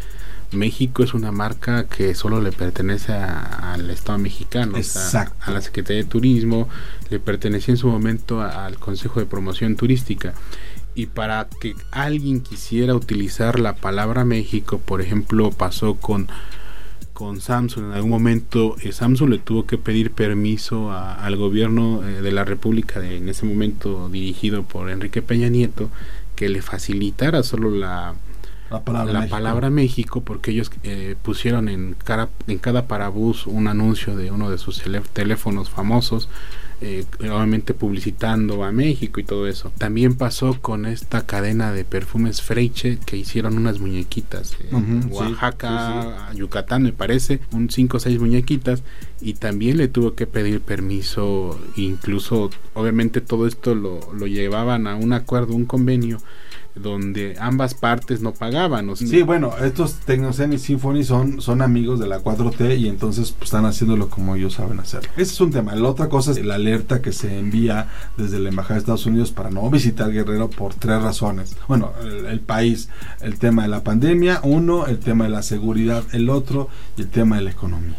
México 0.54 1.04
es 1.04 1.14
una 1.14 1.32
marca 1.32 1.86
que 1.86 2.16
solo 2.16 2.42
le 2.42 2.52
pertenece 2.52 3.14
al 3.14 3.90
Estado 3.90 4.20
mexicano, 4.20 4.78
a 4.78 5.52
la 5.52 5.62
Secretaría 5.62 6.04
de 6.04 6.10
Turismo, 6.10 6.70
le 7.10 7.20
pertenecía 7.20 7.74
en 7.74 7.78
su 7.78 7.88
momento 7.88 8.42
al 8.42 8.78
Consejo 8.80 9.20
de 9.20 9.26
Promoción 9.26 9.76
Turística. 9.76 10.34
Y 10.96 11.08
para 11.08 11.48
que 11.60 11.76
alguien 11.92 12.42
quisiera 12.42 12.94
utilizar 12.96 13.60
la 13.60 13.76
palabra 13.76 14.26
México, 14.26 14.80
por 14.80 15.02
ejemplo, 15.02 15.52
pasó 15.52 15.96
con, 15.96 16.28
con 17.14 17.42
Samsung. 17.42 17.86
En 17.86 17.92
algún 17.94 18.12
momento 18.12 18.76
eh, 18.82 18.92
Samsung 18.92 19.30
le 19.30 19.38
tuvo 19.40 19.66
que 19.66 19.78
pedir 19.78 20.12
permiso 20.12 20.92
al 20.92 21.36
gobierno 21.36 22.08
eh, 22.08 22.22
de 22.22 22.32
la 22.32 22.46
República, 22.46 23.04
en 23.04 23.28
ese 23.28 23.46
momento 23.46 24.08
dirigido 24.10 24.64
por 24.64 24.90
Enrique 24.90 25.24
Peña 25.24 25.50
Nieto, 25.50 25.90
que 26.36 26.50
le 26.50 26.62
facilitara 26.62 27.42
solo 27.42 27.72
la, 27.72 28.16
la 28.74 29.28
palabra, 29.28 29.70
México. 29.70 30.22
porque 30.22 30.52
ellos 30.52 30.72
eh, 30.84 31.16
pusieron 31.22 31.70
en, 31.70 31.96
cara, 32.04 32.30
en 32.48 32.58
cada 32.58 32.88
parabús 32.88 33.48
un 33.48 33.68
anuncio 33.68 34.16
de 34.16 34.32
uno 34.32 34.50
de 34.50 34.58
sus 34.58 34.82
teléfonos 35.14 35.70
famosos, 35.70 36.30
eh, 36.82 37.06
obviamente 37.20 37.74
publicitando 37.74 38.64
a 38.64 38.72
México 38.72 39.20
y 39.20 39.24
todo 39.24 39.48
eso. 39.48 39.72
También 39.78 40.16
pasó 40.16 40.60
con 40.60 40.86
esta 40.86 41.26
cadena 41.26 41.72
de 41.72 41.86
perfumes 41.86 42.42
Freiche 42.42 42.98
que 43.06 43.16
hicieron 43.16 43.58
unas 43.58 43.80
muñequitas. 43.80 44.56
en 44.72 45.08
Oaxaca, 45.10 46.34
Yucatán 46.34 46.84
me 46.84 46.92
parece, 46.92 47.40
un 47.52 47.70
5 47.70 47.98
o 47.98 48.00
6 48.00 48.20
muñequitas 48.20 48.84
y 49.22 49.36
también 49.36 49.78
le 49.78 49.88
tuvo 49.88 50.16
que 50.16 50.28
pedir 50.28 50.60
permiso, 50.60 51.58
incluso 51.78 52.50
obviamente 52.74 53.22
todo 53.22 53.48
esto 53.48 53.76
lo, 53.76 54.00
lo 54.14 54.28
llevaban 54.28 54.88
a 54.88 54.96
un 54.96 55.14
acuerdo, 55.14 55.56
un 55.56 55.66
convenio 55.66 56.18
donde 56.76 57.36
ambas 57.40 57.74
partes 57.74 58.22
no 58.22 58.34
pagaban. 58.34 58.96
sí, 58.96 59.22
bueno, 59.22 59.54
estos 59.58 59.96
Tecnocen 59.96 60.54
y 60.54 60.58
Symphony 60.58 61.04
son, 61.04 61.42
son 61.42 61.62
amigos 61.62 62.00
de 62.00 62.08
la 62.08 62.20
4T 62.20 62.80
y 62.80 62.88
entonces 62.88 63.32
pues, 63.32 63.46
están 63.46 63.66
haciéndolo 63.66 64.10
como 64.10 64.36
ellos 64.36 64.54
saben 64.54 64.80
hacerlo. 64.80 65.10
Ese 65.16 65.34
es 65.34 65.42
un 65.42 65.52
tema. 65.52 65.76
La 65.76 65.90
otra 65.90 66.10
cosa 66.10 66.32
es 66.32 66.44
la 66.44 66.56
alerta 66.56 67.02
que 67.02 67.12
se 67.12 67.38
envía 67.40 67.90
desde 68.18 68.40
la 68.40 68.50
Embajada 68.50 68.76
de 68.76 68.80
Estados 68.80 69.06
Unidos 69.06 69.32
para 69.32 69.50
no 69.50 69.70
visitar 69.70 70.12
Guerrero 70.12 70.50
por 70.50 70.74
tres 70.74 71.02
razones. 71.02 71.56
Bueno, 71.68 71.92
el 72.04 72.40
país, 72.40 72.90
el 73.22 73.38
tema 73.40 73.64
de 73.64 73.70
la 73.70 73.84
pandemia, 73.84 74.40
uno, 74.44 74.88
el 74.88 75.00
tema 75.00 75.26
de 75.26 75.30
la 75.32 75.44
seguridad, 75.44 76.04
el 76.12 76.30
otro, 76.30 76.70
y 76.98 77.02
el 77.02 77.10
tema 77.10 77.38
de 77.38 77.44
la 77.44 77.52
economía. 77.52 77.98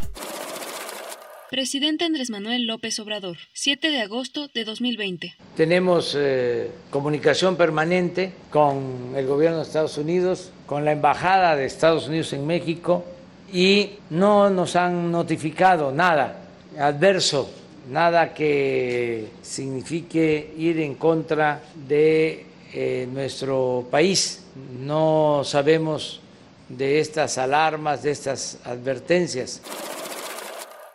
Presidente 1.55 2.05
Andrés 2.05 2.31
Manuel 2.31 2.67
López 2.67 2.99
Obrador, 2.99 3.37
7 3.53 3.93
de 3.93 4.01
agosto 4.01 4.49
de 4.53 4.65
2020. 4.65 5.37
Tenemos 5.57 6.17
eh, 6.19 6.69
comunicación 6.91 7.55
permanente 7.55 8.33
con 8.51 9.13
el 9.15 9.25
gobierno 9.29 9.59
de 9.59 9.63
Estados 9.63 9.97
Unidos, 9.97 10.51
con 10.67 10.85
la 10.85 10.91
Embajada 10.91 11.55
de 11.55 11.67
Estados 11.67 12.09
Unidos 12.09 12.33
en 12.33 12.45
México 12.45 13.05
y 13.53 13.91
no 14.11 14.51
nos 14.51 14.75
han 14.75 15.13
notificado 15.13 15.93
nada 15.93 16.41
adverso, 16.77 17.49
nada 17.89 18.35
que 18.35 19.29
signifique 19.41 20.55
ir 20.59 20.81
en 20.81 20.97
contra 20.97 21.63
de 21.87 22.47
eh, 22.73 23.09
nuestro 23.13 23.87
país. 23.93 24.43
No 24.81 25.43
sabemos 25.45 26.21
de 26.69 26.99
estas 26.99 27.39
alarmas, 27.39 28.03
de 28.03 28.11
estas 28.11 28.59
advertencias. 28.65 29.63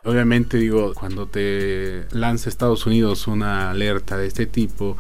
Obviamente 0.04 0.58
digo, 0.58 0.94
cuando 0.94 1.28
te 1.28 2.06
lanza 2.12 2.50
Estados 2.50 2.86
Unidos 2.86 3.28
una 3.28 3.70
alerta 3.72 4.18
de 4.18 4.28
este 4.28 4.46
tipo 4.46 4.98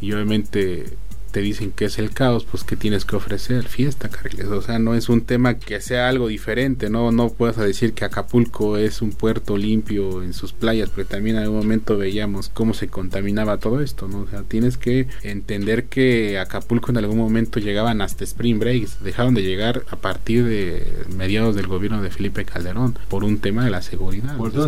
y 0.00 0.12
obviamente 0.12 0.96
te 1.30 1.40
dicen 1.40 1.72
que 1.72 1.86
es 1.86 1.98
el 1.98 2.10
caos, 2.10 2.44
pues 2.44 2.64
que 2.64 2.76
tienes 2.76 3.04
que 3.04 3.16
ofrecer 3.16 3.64
fiesta, 3.68 4.08
Carriles. 4.08 4.48
O 4.48 4.62
sea, 4.62 4.78
no 4.78 4.94
es 4.94 5.08
un 5.08 5.22
tema 5.22 5.54
que 5.54 5.80
sea 5.80 6.08
algo 6.08 6.28
diferente, 6.28 6.90
no 6.90 7.12
no 7.12 7.30
puedes 7.30 7.56
decir 7.56 7.92
que 7.92 8.04
Acapulco 8.04 8.76
es 8.76 9.02
un 9.02 9.12
puerto 9.12 9.56
limpio 9.56 10.22
en 10.22 10.32
sus 10.32 10.52
playas, 10.52 10.90
porque 10.90 11.04
también 11.04 11.36
en 11.36 11.42
algún 11.42 11.58
momento 11.58 11.96
veíamos 11.96 12.50
cómo 12.52 12.74
se 12.74 12.88
contaminaba 12.88 13.58
todo 13.58 13.80
esto, 13.80 14.08
¿no? 14.08 14.20
O 14.20 14.28
sea, 14.28 14.42
tienes 14.42 14.76
que 14.76 15.08
entender 15.22 15.84
que 15.84 16.38
Acapulco 16.38 16.90
en 16.90 16.98
algún 16.98 17.18
momento 17.18 17.60
llegaban 17.60 18.00
hasta 18.00 18.24
Spring 18.24 18.58
Breaks, 18.58 19.02
dejaron 19.02 19.34
de 19.34 19.42
llegar 19.42 19.84
a 19.90 19.96
partir 19.96 20.44
de 20.44 21.04
mediados 21.16 21.54
del 21.54 21.66
gobierno 21.66 22.02
de 22.02 22.10
Felipe 22.10 22.44
Calderón 22.44 22.98
por 23.08 23.24
un 23.24 23.38
tema 23.38 23.64
de 23.64 23.70
la 23.70 23.82
seguridad. 23.82 24.36
Por 24.36 24.48
el 24.48 24.52
tema 24.52 24.64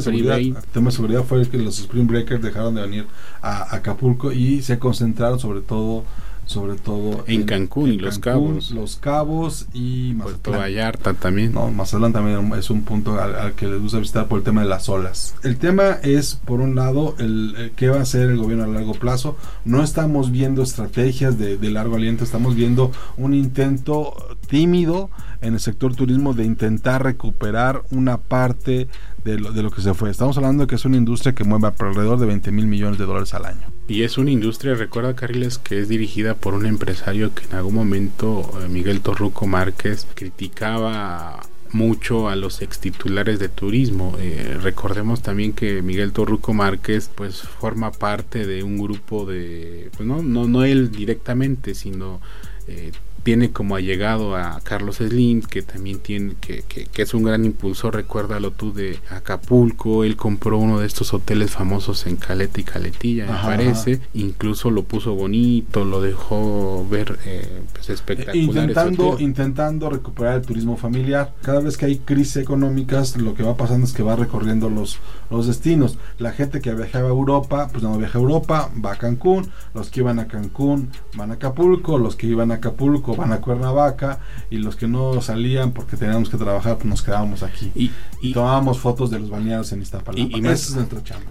de 0.89 0.93
seguridad 0.93 1.25
fue 1.25 1.49
que 1.49 1.59
los 1.59 1.79
Spring 1.81 2.07
Breakers 2.07 2.43
dejaron 2.43 2.75
de 2.75 2.83
venir 2.83 3.07
a 3.41 3.75
Acapulco 3.75 4.33
y 4.33 4.63
se 4.63 4.79
concentraron 4.79 5.39
sobre 5.39 5.61
todo 5.61 6.05
sobre 6.47 6.77
todo 6.77 7.25
en, 7.27 7.45
Cancún 7.45 7.93
y 7.93 7.99
Los 7.99 8.19
Cabos. 8.19 8.71
Los 8.71 8.97
Cabos 8.97 9.67
y 9.73 10.15
Puerto 10.15 10.53
Vallarta 10.53 11.15
también. 11.15 11.53
No, 11.53 11.71
Mazatlán 11.71 12.13
también 12.13 12.53
es 12.55 12.71
un 12.71 12.83
punto 12.83 13.21
al, 13.21 13.53
que 13.55 13.67
les 13.67 13.81
gusta 13.81 13.99
visitar 13.99 14.27
por 14.27 14.39
el 14.39 14.45
tema 14.45 14.63
de 14.63 14.69
las 14.69 14.89
olas. 14.89 15.35
El 15.43 15.57
tema 15.57 15.99
es, 16.03 16.35
por 16.35 16.61
un 16.61 16.75
lado, 16.75 17.15
el, 17.19 17.73
qué 17.77 17.89
va 17.89 17.99
a 17.99 18.03
hacer 18.03 18.31
el 18.31 18.39
gobierno 18.39 18.65
a 18.65 18.69
largo 18.69 18.95
plazo. 18.95 19.37
No 19.65 19.83
estamos 19.83 20.31
viendo 20.31 20.63
estrategias 20.63 21.39
de, 21.39 21.57
de 21.57 21.71
largo 21.71 21.97
aliento, 21.97 22.25
estamos 22.25 22.55
viendo 22.55 22.93
un 23.17 23.35
intento 23.35 24.15
tímido 24.49 25.11
en 25.41 25.55
el 25.55 25.61
sector 25.61 25.95
turismo 25.95 26.35
de 26.35 26.45
intentar 26.45 27.03
recuperar 27.03 27.83
una 27.91 28.17
parte 28.17 28.89
de 29.25 29.39
lo, 29.39 29.53
de 29.53 29.63
lo 29.63 29.71
que 29.71 29.83
se 29.83 29.95
fue. 29.95 30.11
Estamos 30.11 30.37
hablando 30.37 30.65
de 30.65 30.67
que 30.67 30.75
es 30.75 30.85
una 30.85 30.97
industria 30.97 31.35
que 31.35 31.45
mueve 31.45 31.73
alrededor 31.79 32.19
de 32.19 32.27
20 32.27 32.51
mil 32.53 32.67
millones 32.67 32.99
de 32.99 33.05
dólares 33.05 33.35
al 33.35 33.45
año. 33.45 33.67
Y 33.89 34.03
es 34.03 34.19
una 34.19 34.31
industria, 34.31 34.75
recuerda 34.75 35.15
Carriles, 35.15 35.59
que 35.59 35.81
es 35.81 35.89
dirigida 35.89 36.35
por 36.35 36.55
un 36.55 36.67
empresario 36.67 37.35
que 37.35 37.45
en 37.45 37.57
algún 37.57 37.75
momento, 37.75 38.51
eh, 38.63 38.69
Miguel 38.69 39.01
Torruco 39.01 39.47
Márquez, 39.47 40.07
criticaba 40.15 41.41
mucho 41.73 42.29
a 42.29 42.37
los 42.37 42.63
ex 42.63 42.79
titulares 42.79 43.39
de 43.39 43.49
turismo. 43.49 44.17
Eh, 44.19 44.59
recordemos 44.63 45.23
también 45.23 45.53
que 45.53 45.83
Miguel 45.83 46.13
Torruco 46.13 46.53
Márquez 46.53 47.11
pues 47.15 47.41
forma 47.43 47.91
parte 47.93 48.47
de 48.47 48.63
un 48.63 48.79
grupo 48.79 49.25
de, 49.25 49.91
pues 49.97 50.07
no, 50.07 50.23
no, 50.23 50.47
no 50.49 50.65
él 50.65 50.91
directamente, 50.91 51.75
sino 51.75 52.21
eh, 52.67 52.93
tiene 53.23 53.51
como 53.51 53.77
allegado 53.77 54.37
a 54.37 54.61
Carlos 54.63 54.97
Slim, 54.97 55.43
que 55.43 55.63
también 55.63 56.01
tiene, 56.01 56.35
que, 56.41 56.63
que, 56.63 57.03
es 57.03 57.15
un 57.15 57.23
gran 57.23 57.45
impulsor, 57.45 57.95
recuérdalo 57.95 58.51
tú, 58.51 58.73
de 58.73 58.99
Acapulco, 59.11 60.05
él 60.05 60.17
compró 60.17 60.59
uno 60.59 60.81
de 60.81 60.87
estos 60.87 61.15
hoteles 61.15 61.53
famosos 61.53 62.07
en 62.07 62.17
Caleta 62.17 62.61
y 62.61 62.65
Caletilla, 62.65 63.27
me 63.27 63.39
parece, 63.39 64.01
incluso 64.15 64.71
lo 64.71 64.85
puso 64.85 65.15
bonito, 65.15 65.85
lo 65.85 66.01
dejó 66.01 66.87
ver 66.89 67.19
eh, 67.25 67.63
pues 67.73 67.91
espectacular. 67.91 68.37
Intentando, 68.37 69.17
intentando 69.21 69.91
recuperar 69.91 70.37
el 70.37 70.43
turismo 70.43 70.77
familiar. 70.77 71.35
Cada 71.43 71.61
vez 71.61 71.77
que 71.77 71.87
hay 71.87 71.99
crisis 71.99 72.37
económicas, 72.37 73.17
lo 73.17 73.35
que 73.35 73.43
va 73.43 73.57
pasando 73.57 73.87
es 73.87 73.93
que 73.93 74.03
va 74.03 74.17
recorriendo 74.17 74.69
los, 74.69 74.99
los 75.31 75.47
destinos. 75.47 75.99
La 76.19 76.33
gente 76.33 76.61
que 76.61 76.75
viajaba 76.75 77.07
a 77.07 77.11
Europa, 77.11 77.69
pues 77.71 77.83
no 77.83 77.97
viaja 77.99 78.19
a 78.19 78.23
Europa, 78.23 78.71
va 78.85 78.93
a 78.93 78.97
Cancún, 78.97 79.51
los 79.75 79.91
que 79.91 80.01
iban 80.01 80.19
a 80.19 80.29
Cancún 80.29 80.91
van 81.17 81.31
a 81.31 81.35
Acapulco, 81.35 81.99
los 81.99 82.17
que 82.17 82.27
iban 82.27 82.51
a 82.51 82.55
Acapulco 82.55 83.12
van 83.17 83.33
a 83.33 83.41
Cuernavaca 83.41 84.21
y 84.51 84.59
los 84.59 84.77
que 84.77 84.89
no 84.89 85.21
salían 85.21 85.73
porque 85.73 85.97
teníamos 85.97 86.29
que 86.29 86.37
trabajar, 86.37 86.77
pues 86.77 86.87
nos 86.87 87.03
quedábamos 87.03 87.43
aquí. 87.43 87.73
Y, 87.75 88.33
tomábamos 88.33 88.79
fotos 88.79 89.11
de 89.11 89.19
los 89.19 89.31
balnearios 89.31 89.73
en 89.73 89.83
Iztapalapa. 89.83 90.21
Y, 90.21 90.39
y 90.39 90.41
más, 90.41 90.77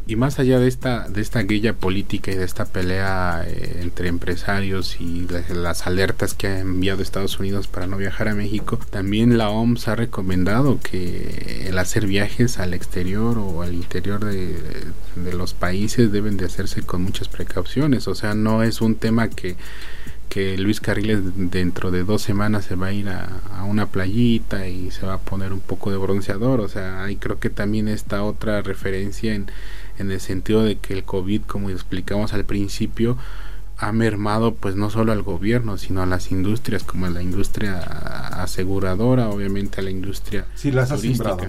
Y 0.08 0.16
más 0.16 0.40
allá 0.40 0.60
de 0.60 0.68
esta, 0.68 1.08
de 1.08 1.22
esta 1.22 1.42
guilla 1.42 1.74
política 1.74 2.32
y 2.32 2.36
de 2.36 2.44
esta 2.44 2.66
pelea 2.66 3.44
eh, 3.48 3.80
entre 3.82 4.10
empresarios 4.10 5.00
y 5.00 5.28
las, 5.54 5.88
alertas 5.88 6.34
que 6.34 6.48
ha 6.48 6.60
enviado 6.60 7.02
Estados 7.02 7.40
Unidos 7.40 7.68
para 7.68 7.88
no 7.88 7.98
viajar 7.98 8.28
a 8.28 8.36
México, 8.36 8.80
también 8.90 9.38
la 9.38 9.50
OMS 9.50 9.88
ha 9.88 9.96
recomendado 9.96 10.80
que 10.82 11.68
el 11.68 11.78
hacer 11.78 12.06
viajes 12.08 12.60
al 12.60 12.74
exterior 12.74 13.38
o 13.38 13.62
al 13.62 13.74
interior 13.74 14.24
de, 14.24 14.58
de 15.16 15.34
los 15.34 15.54
países 15.54 16.12
deben 16.12 16.38
de 16.38 16.46
hacerse 16.46 16.82
con 16.82 17.04
muchas 17.04 17.30
precauciones. 17.30 18.08
O 18.08 18.16
sea, 18.16 18.34
no 18.34 18.64
es 18.64 18.82
un 18.82 18.96
tema 18.96 19.30
que 19.30 19.56
que 20.32 20.58
Luis 20.58 20.80
Carriles 20.80 21.20
dentro 21.36 21.92
de 21.92 22.06
dos 22.06 22.22
semanas 22.22 22.64
se 22.64 22.76
va 22.76 22.88
a 22.88 22.94
ir 22.94 23.10
a, 23.10 23.66
una 23.66 23.88
playita 23.88 24.66
y 24.66 24.90
se 24.90 25.06
va 25.06 25.16
a 25.16 25.18
poner 25.18 25.52
un 25.52 25.60
poco 25.60 25.92
de 25.92 25.98
bronceador. 25.98 26.62
O 26.62 26.70
sea, 26.70 27.04
ahí 27.04 27.18
creo 27.18 27.38
que 27.38 27.50
también 27.50 27.90
está 27.90 28.24
otra 28.24 28.62
referencia 28.62 29.36
en, 29.36 29.52
en 30.00 30.10
el 30.10 30.22
sentido 30.22 30.64
de 30.64 30.78
que 30.78 30.94
el 30.94 31.04
COVID, 31.04 31.42
como 31.42 31.70
explicamos 31.70 32.32
al 32.34 32.46
principio, 32.46 33.18
ha 33.78 33.92
mermado 33.92 34.54
pues 34.54 34.78
no 34.78 34.90
solo 34.90 35.12
al 35.12 35.22
gobierno, 35.22 35.78
sino 35.78 36.02
a 36.02 36.06
las 36.06 36.32
industrias, 36.32 36.86
como 36.86 37.08
a 37.08 37.10
la 37.10 37.22
industria 37.22 37.80
aseguradora, 38.42 39.28
obviamente 39.28 39.82
a 39.82 39.84
la 39.84 39.92
industria 39.92 40.46
sí, 40.56 40.72
las. 40.72 40.92
Ha 40.92 40.96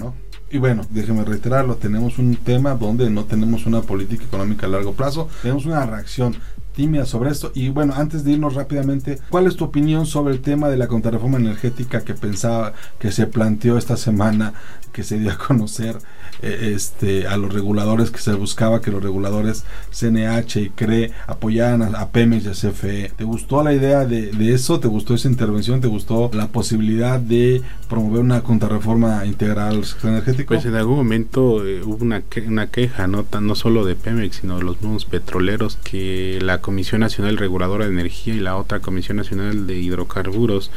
¿no? 0.00 0.12
Y 0.52 0.58
bueno, 0.58 0.84
déjeme 0.90 1.24
reiterarlo, 1.24 1.76
tenemos 1.76 2.18
un 2.18 2.36
tema 2.36 2.74
donde 2.74 3.08
no 3.08 3.24
tenemos 3.24 3.64
una 3.64 3.80
política 3.80 4.24
económica 4.24 4.66
a 4.66 4.68
largo 4.68 4.92
plazo, 4.92 5.30
tenemos 5.40 5.64
una 5.64 5.86
reacción 5.86 6.36
tímida 6.74 7.06
sobre 7.06 7.30
esto. 7.30 7.52
Y 7.54 7.68
bueno, 7.68 7.94
antes 7.96 8.24
de 8.24 8.32
irnos 8.32 8.54
rápidamente, 8.54 9.18
¿cuál 9.30 9.46
es 9.46 9.56
tu 9.56 9.64
opinión 9.64 10.06
sobre 10.06 10.34
el 10.34 10.40
tema 10.40 10.68
de 10.68 10.76
la 10.76 10.88
contrarreforma 10.88 11.38
energética 11.38 12.04
que 12.04 12.14
pensaba 12.14 12.72
que 12.98 13.12
se 13.12 13.26
planteó 13.26 13.78
esta 13.78 13.96
semana, 13.96 14.54
que 14.92 15.02
se 15.02 15.18
dio 15.18 15.32
a 15.32 15.38
conocer 15.38 15.98
eh, 16.42 16.72
este, 16.74 17.26
a 17.26 17.36
los 17.36 17.52
reguladores, 17.52 18.10
que 18.10 18.18
se 18.18 18.32
buscaba 18.34 18.80
que 18.80 18.90
los 18.90 19.02
reguladores 19.02 19.64
CNH 19.90 20.60
y 20.60 20.70
CRE 20.70 21.12
apoyaran 21.26 21.82
a, 21.94 22.08
Pemex 22.08 22.44
y 22.44 22.48
a 22.48 22.52
CFE? 22.52 23.12
¿Te 23.16 23.24
gustó 23.24 23.62
la 23.62 23.72
idea 23.72 24.04
de, 24.04 24.30
eso? 24.52 24.80
¿Te 24.80 24.88
gustó 24.88 25.14
esa 25.14 25.28
intervención? 25.28 25.80
¿Te 25.80 25.88
gustó 25.88 26.30
la 26.34 26.48
posibilidad 26.48 27.20
de 27.20 27.62
promover 27.88 28.20
una 28.22 28.42
contrarreforma 28.42 29.24
integral 29.24 29.76
al 29.76 29.84
sector 29.84 30.10
energético? 30.10 30.54
Pues 30.54 30.66
en 30.66 30.74
algún 30.74 30.96
momento 30.96 31.66
eh, 31.66 31.82
hubo 31.82 32.04
una, 32.04 32.22
una 32.46 32.66
queja, 32.66 33.06
¿no? 33.06 33.24
no 33.40 33.54
solo 33.54 33.84
de 33.84 33.94
Pemex, 33.94 34.36
sino 34.36 34.58
de 34.58 34.64
los 34.64 34.80
mismos 34.82 35.04
petroleros, 35.04 35.76
que 35.76 36.38
la 36.42 36.60
Comisión 36.60 37.00
Nacional 37.00 37.36
Reguladora 37.36 37.86
de 37.86 37.92
Energía 37.92 38.34
y 38.34 38.40
la 38.40 38.56
otra 38.56 38.80
Comisión 38.80 39.16
Nacional 39.16 39.66
de 39.66 39.78
Hidrocarburos 39.78 40.70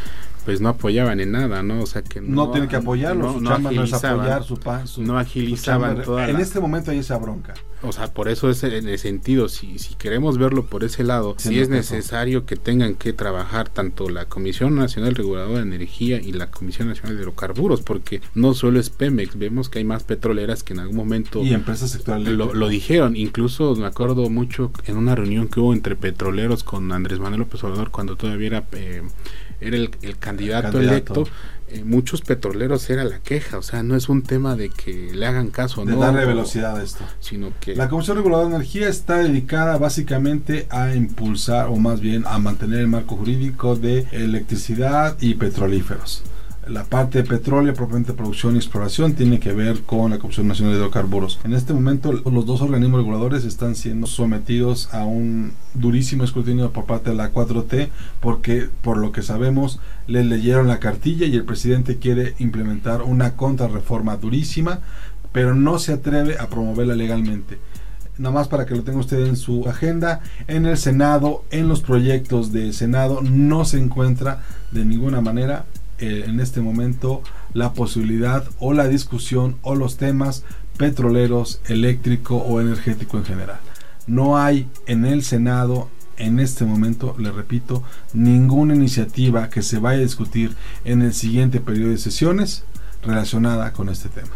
pues 0.45 0.61
no 0.61 0.69
apoyaban 0.69 1.19
en 1.19 1.31
nada, 1.31 1.63
¿no? 1.63 1.81
O 1.81 1.85
sea 1.87 2.03
que 2.03 2.21
no, 2.21 2.51
tienen 2.51 2.69
que 2.69 2.75
apoyarlo, 2.75 3.33
su 3.33 3.43
chamba 3.43 3.71
no 3.71 3.83
es 3.83 3.93
apoyar 3.93 4.43
su. 4.43 5.01
No 5.01 5.17
agilizaban 5.17 6.03
toda 6.03 6.29
En 6.29 6.39
este 6.39 6.59
momento 6.59 6.91
hay 6.91 6.99
esa 6.99 7.17
bronca. 7.17 7.55
O 7.81 7.91
sea, 7.91 8.07
por 8.07 8.29
eso 8.29 8.49
es 8.49 8.63
en 8.63 8.87
el 8.87 8.97
sentido, 8.97 9.47
si, 9.47 9.77
si 9.79 9.95
queremos 9.95 10.37
verlo 10.37 10.65
por 10.65 10.83
ese 10.83 11.03
lado, 11.03 11.35
si 11.37 11.59
es 11.59 11.69
necesario 11.69 12.45
que 12.45 12.55
tengan 12.55 12.95
que 12.95 13.13
trabajar 13.13 13.69
tanto 13.69 14.09
la 14.09 14.25
Comisión 14.25 14.75
Nacional 14.75 15.13
Reguladora 15.13 15.59
de 15.59 15.67
Energía 15.67 16.19
y 16.19 16.31
la 16.31 16.49
Comisión 16.49 16.87
Nacional 16.87 17.15
de 17.15 17.21
Hidrocarburos, 17.21 17.81
porque 17.81 18.21
no 18.33 18.53
solo 18.53 18.79
es 18.79 18.89
Pemex, 18.89 19.37
vemos 19.37 19.69
que 19.69 19.79
hay 19.79 19.85
más 19.85 20.03
petroleras 20.03 20.63
que 20.63 20.73
en 20.73 20.79
algún 20.79 20.95
momento... 20.95 21.43
Y 21.43 21.53
empresas 21.53 21.91
sectoriales. 21.91 22.35
Lo, 22.35 22.67
dijeron, 22.67 23.15
incluso 23.15 23.75
me 23.75 23.85
acuerdo 23.85 24.29
mucho 24.29 24.71
en 24.85 24.97
una 24.97 25.13
reunión 25.13 25.47
que 25.47 25.59
hubo 25.59 25.73
entre 25.73 25.95
petroleros 25.95 26.63
con 26.63 26.91
Andrés 26.91 27.19
Manuel 27.19 27.41
López 27.41 27.63
Obrador 27.63 27.91
cuando 27.91 28.15
todavía 28.15 28.47
era... 28.47 28.63
Eh, 28.71 29.03
era 29.59 29.77
el, 29.77 29.89
candidato, 30.19 30.79
electo, 30.79 31.25
eh, 31.67 31.83
muchos 31.83 32.21
petroleros 32.21 32.89
era 32.89 33.03
la 33.03 33.19
queja, 33.19 33.57
o 33.57 33.61
sea, 33.61 33.83
no 33.83 33.95
es 33.95 34.09
un 34.09 34.21
tema 34.21 34.55
de 34.55 34.69
que 34.69 35.11
le 35.13 35.25
hagan 35.25 35.49
caso, 35.49 35.83
de 35.83 35.93
¿no? 35.93 35.99
darle 35.99 36.25
velocidad 36.25 36.77
a 36.77 36.83
esto. 36.83 37.03
Sino 37.19 37.51
que... 37.59 37.75
La 37.75 37.89
Comisión 37.89 38.17
Reguladora 38.17 38.49
de 38.49 38.55
Energía 38.55 38.87
está 38.87 39.17
dedicada 39.17 39.77
básicamente 39.77 40.67
a 40.69 40.93
impulsar, 40.93 41.67
o 41.67 41.75
más 41.77 42.01
bien 42.01 42.23
a 42.27 42.37
mantener 42.39 42.79
el 42.79 42.87
marco 42.87 43.15
jurídico 43.15 43.75
de 43.75 44.07
electricidad 44.11 45.17
y 45.19 45.35
petrolíferos 45.35 46.23
la 46.67 46.83
parte 46.83 47.21
de 47.21 47.27
petróleo, 47.27 47.73
propiamente 47.73 48.13
producción 48.13 48.55
y 48.55 48.57
exploración, 48.57 49.13
tiene 49.13 49.39
que 49.39 49.53
ver 49.53 49.81
con 49.81 50.11
la 50.11 50.19
Comisión 50.19 50.47
Nacional 50.47 50.73
de 50.73 50.79
Hidrocarburos. 50.79 51.39
En 51.43 51.53
este 51.53 51.73
momento, 51.73 52.11
los 52.11 52.45
dos 52.45 52.61
organismos 52.61 52.99
reguladores 52.99 53.45
están 53.45 53.75
siendo 53.75 54.07
sometidos 54.07 54.93
a 54.93 55.05
un 55.05 55.53
durísimo 55.73 56.23
escrutinio 56.23 56.71
por 56.71 56.85
parte 56.85 57.11
de 57.11 57.15
la 57.15 57.31
4T, 57.31 57.89
porque 58.19 58.69
por 58.81 58.97
lo 58.97 59.11
que 59.11 59.21
sabemos, 59.21 59.79
le 60.07 60.23
leyeron 60.23 60.67
la 60.67 60.79
cartilla 60.79 61.25
y 61.25 61.35
el 61.35 61.45
presidente 61.45 61.97
quiere 61.97 62.33
implementar 62.39 63.01
una 63.01 63.35
contrarreforma 63.35 64.17
durísima, 64.17 64.79
pero 65.31 65.53
no 65.53 65.79
se 65.79 65.93
atreve 65.93 66.37
a 66.39 66.47
promoverla 66.47 66.95
legalmente 66.95 67.59
nada 68.17 68.33
más 68.33 68.47
para 68.47 68.65
que 68.65 68.75
lo 68.75 68.83
tenga 68.83 68.99
usted 68.99 69.25
en 69.25 69.35
su 69.35 69.67
agenda, 69.67 70.21
en 70.47 70.65
el 70.65 70.77
Senado, 70.77 71.43
en 71.51 71.67
los 71.67 71.81
proyectos 71.81 72.51
de 72.51 72.71
Senado, 72.73 73.21
no 73.21 73.65
se 73.65 73.77
encuentra 73.79 74.41
de 74.71 74.85
ninguna 74.85 75.21
manera 75.21 75.65
eh, 75.99 76.25
en 76.27 76.39
este 76.39 76.61
momento 76.61 77.21
la 77.53 77.73
posibilidad 77.73 78.45
o 78.59 78.73
la 78.73 78.87
discusión 78.87 79.57
o 79.61 79.75
los 79.75 79.97
temas 79.97 80.43
petroleros, 80.77 81.61
eléctrico 81.67 82.37
o 82.37 82.59
energético 82.61 83.17
en 83.17 83.25
general. 83.25 83.59
No 84.07 84.37
hay 84.37 84.67
en 84.85 85.05
el 85.05 85.23
Senado 85.23 85.89
en 86.17 86.39
este 86.39 86.65
momento, 86.65 87.15
le 87.17 87.31
repito, 87.31 87.83
ninguna 88.13 88.75
iniciativa 88.75 89.49
que 89.49 89.61
se 89.61 89.79
vaya 89.79 89.99
a 89.99 90.03
discutir 90.03 90.55
en 90.83 91.01
el 91.01 91.13
siguiente 91.13 91.59
periodo 91.59 91.91
de 91.91 91.97
sesiones 91.97 92.63
relacionada 93.03 93.73
con 93.73 93.89
este 93.89 94.09
tema. 94.09 94.31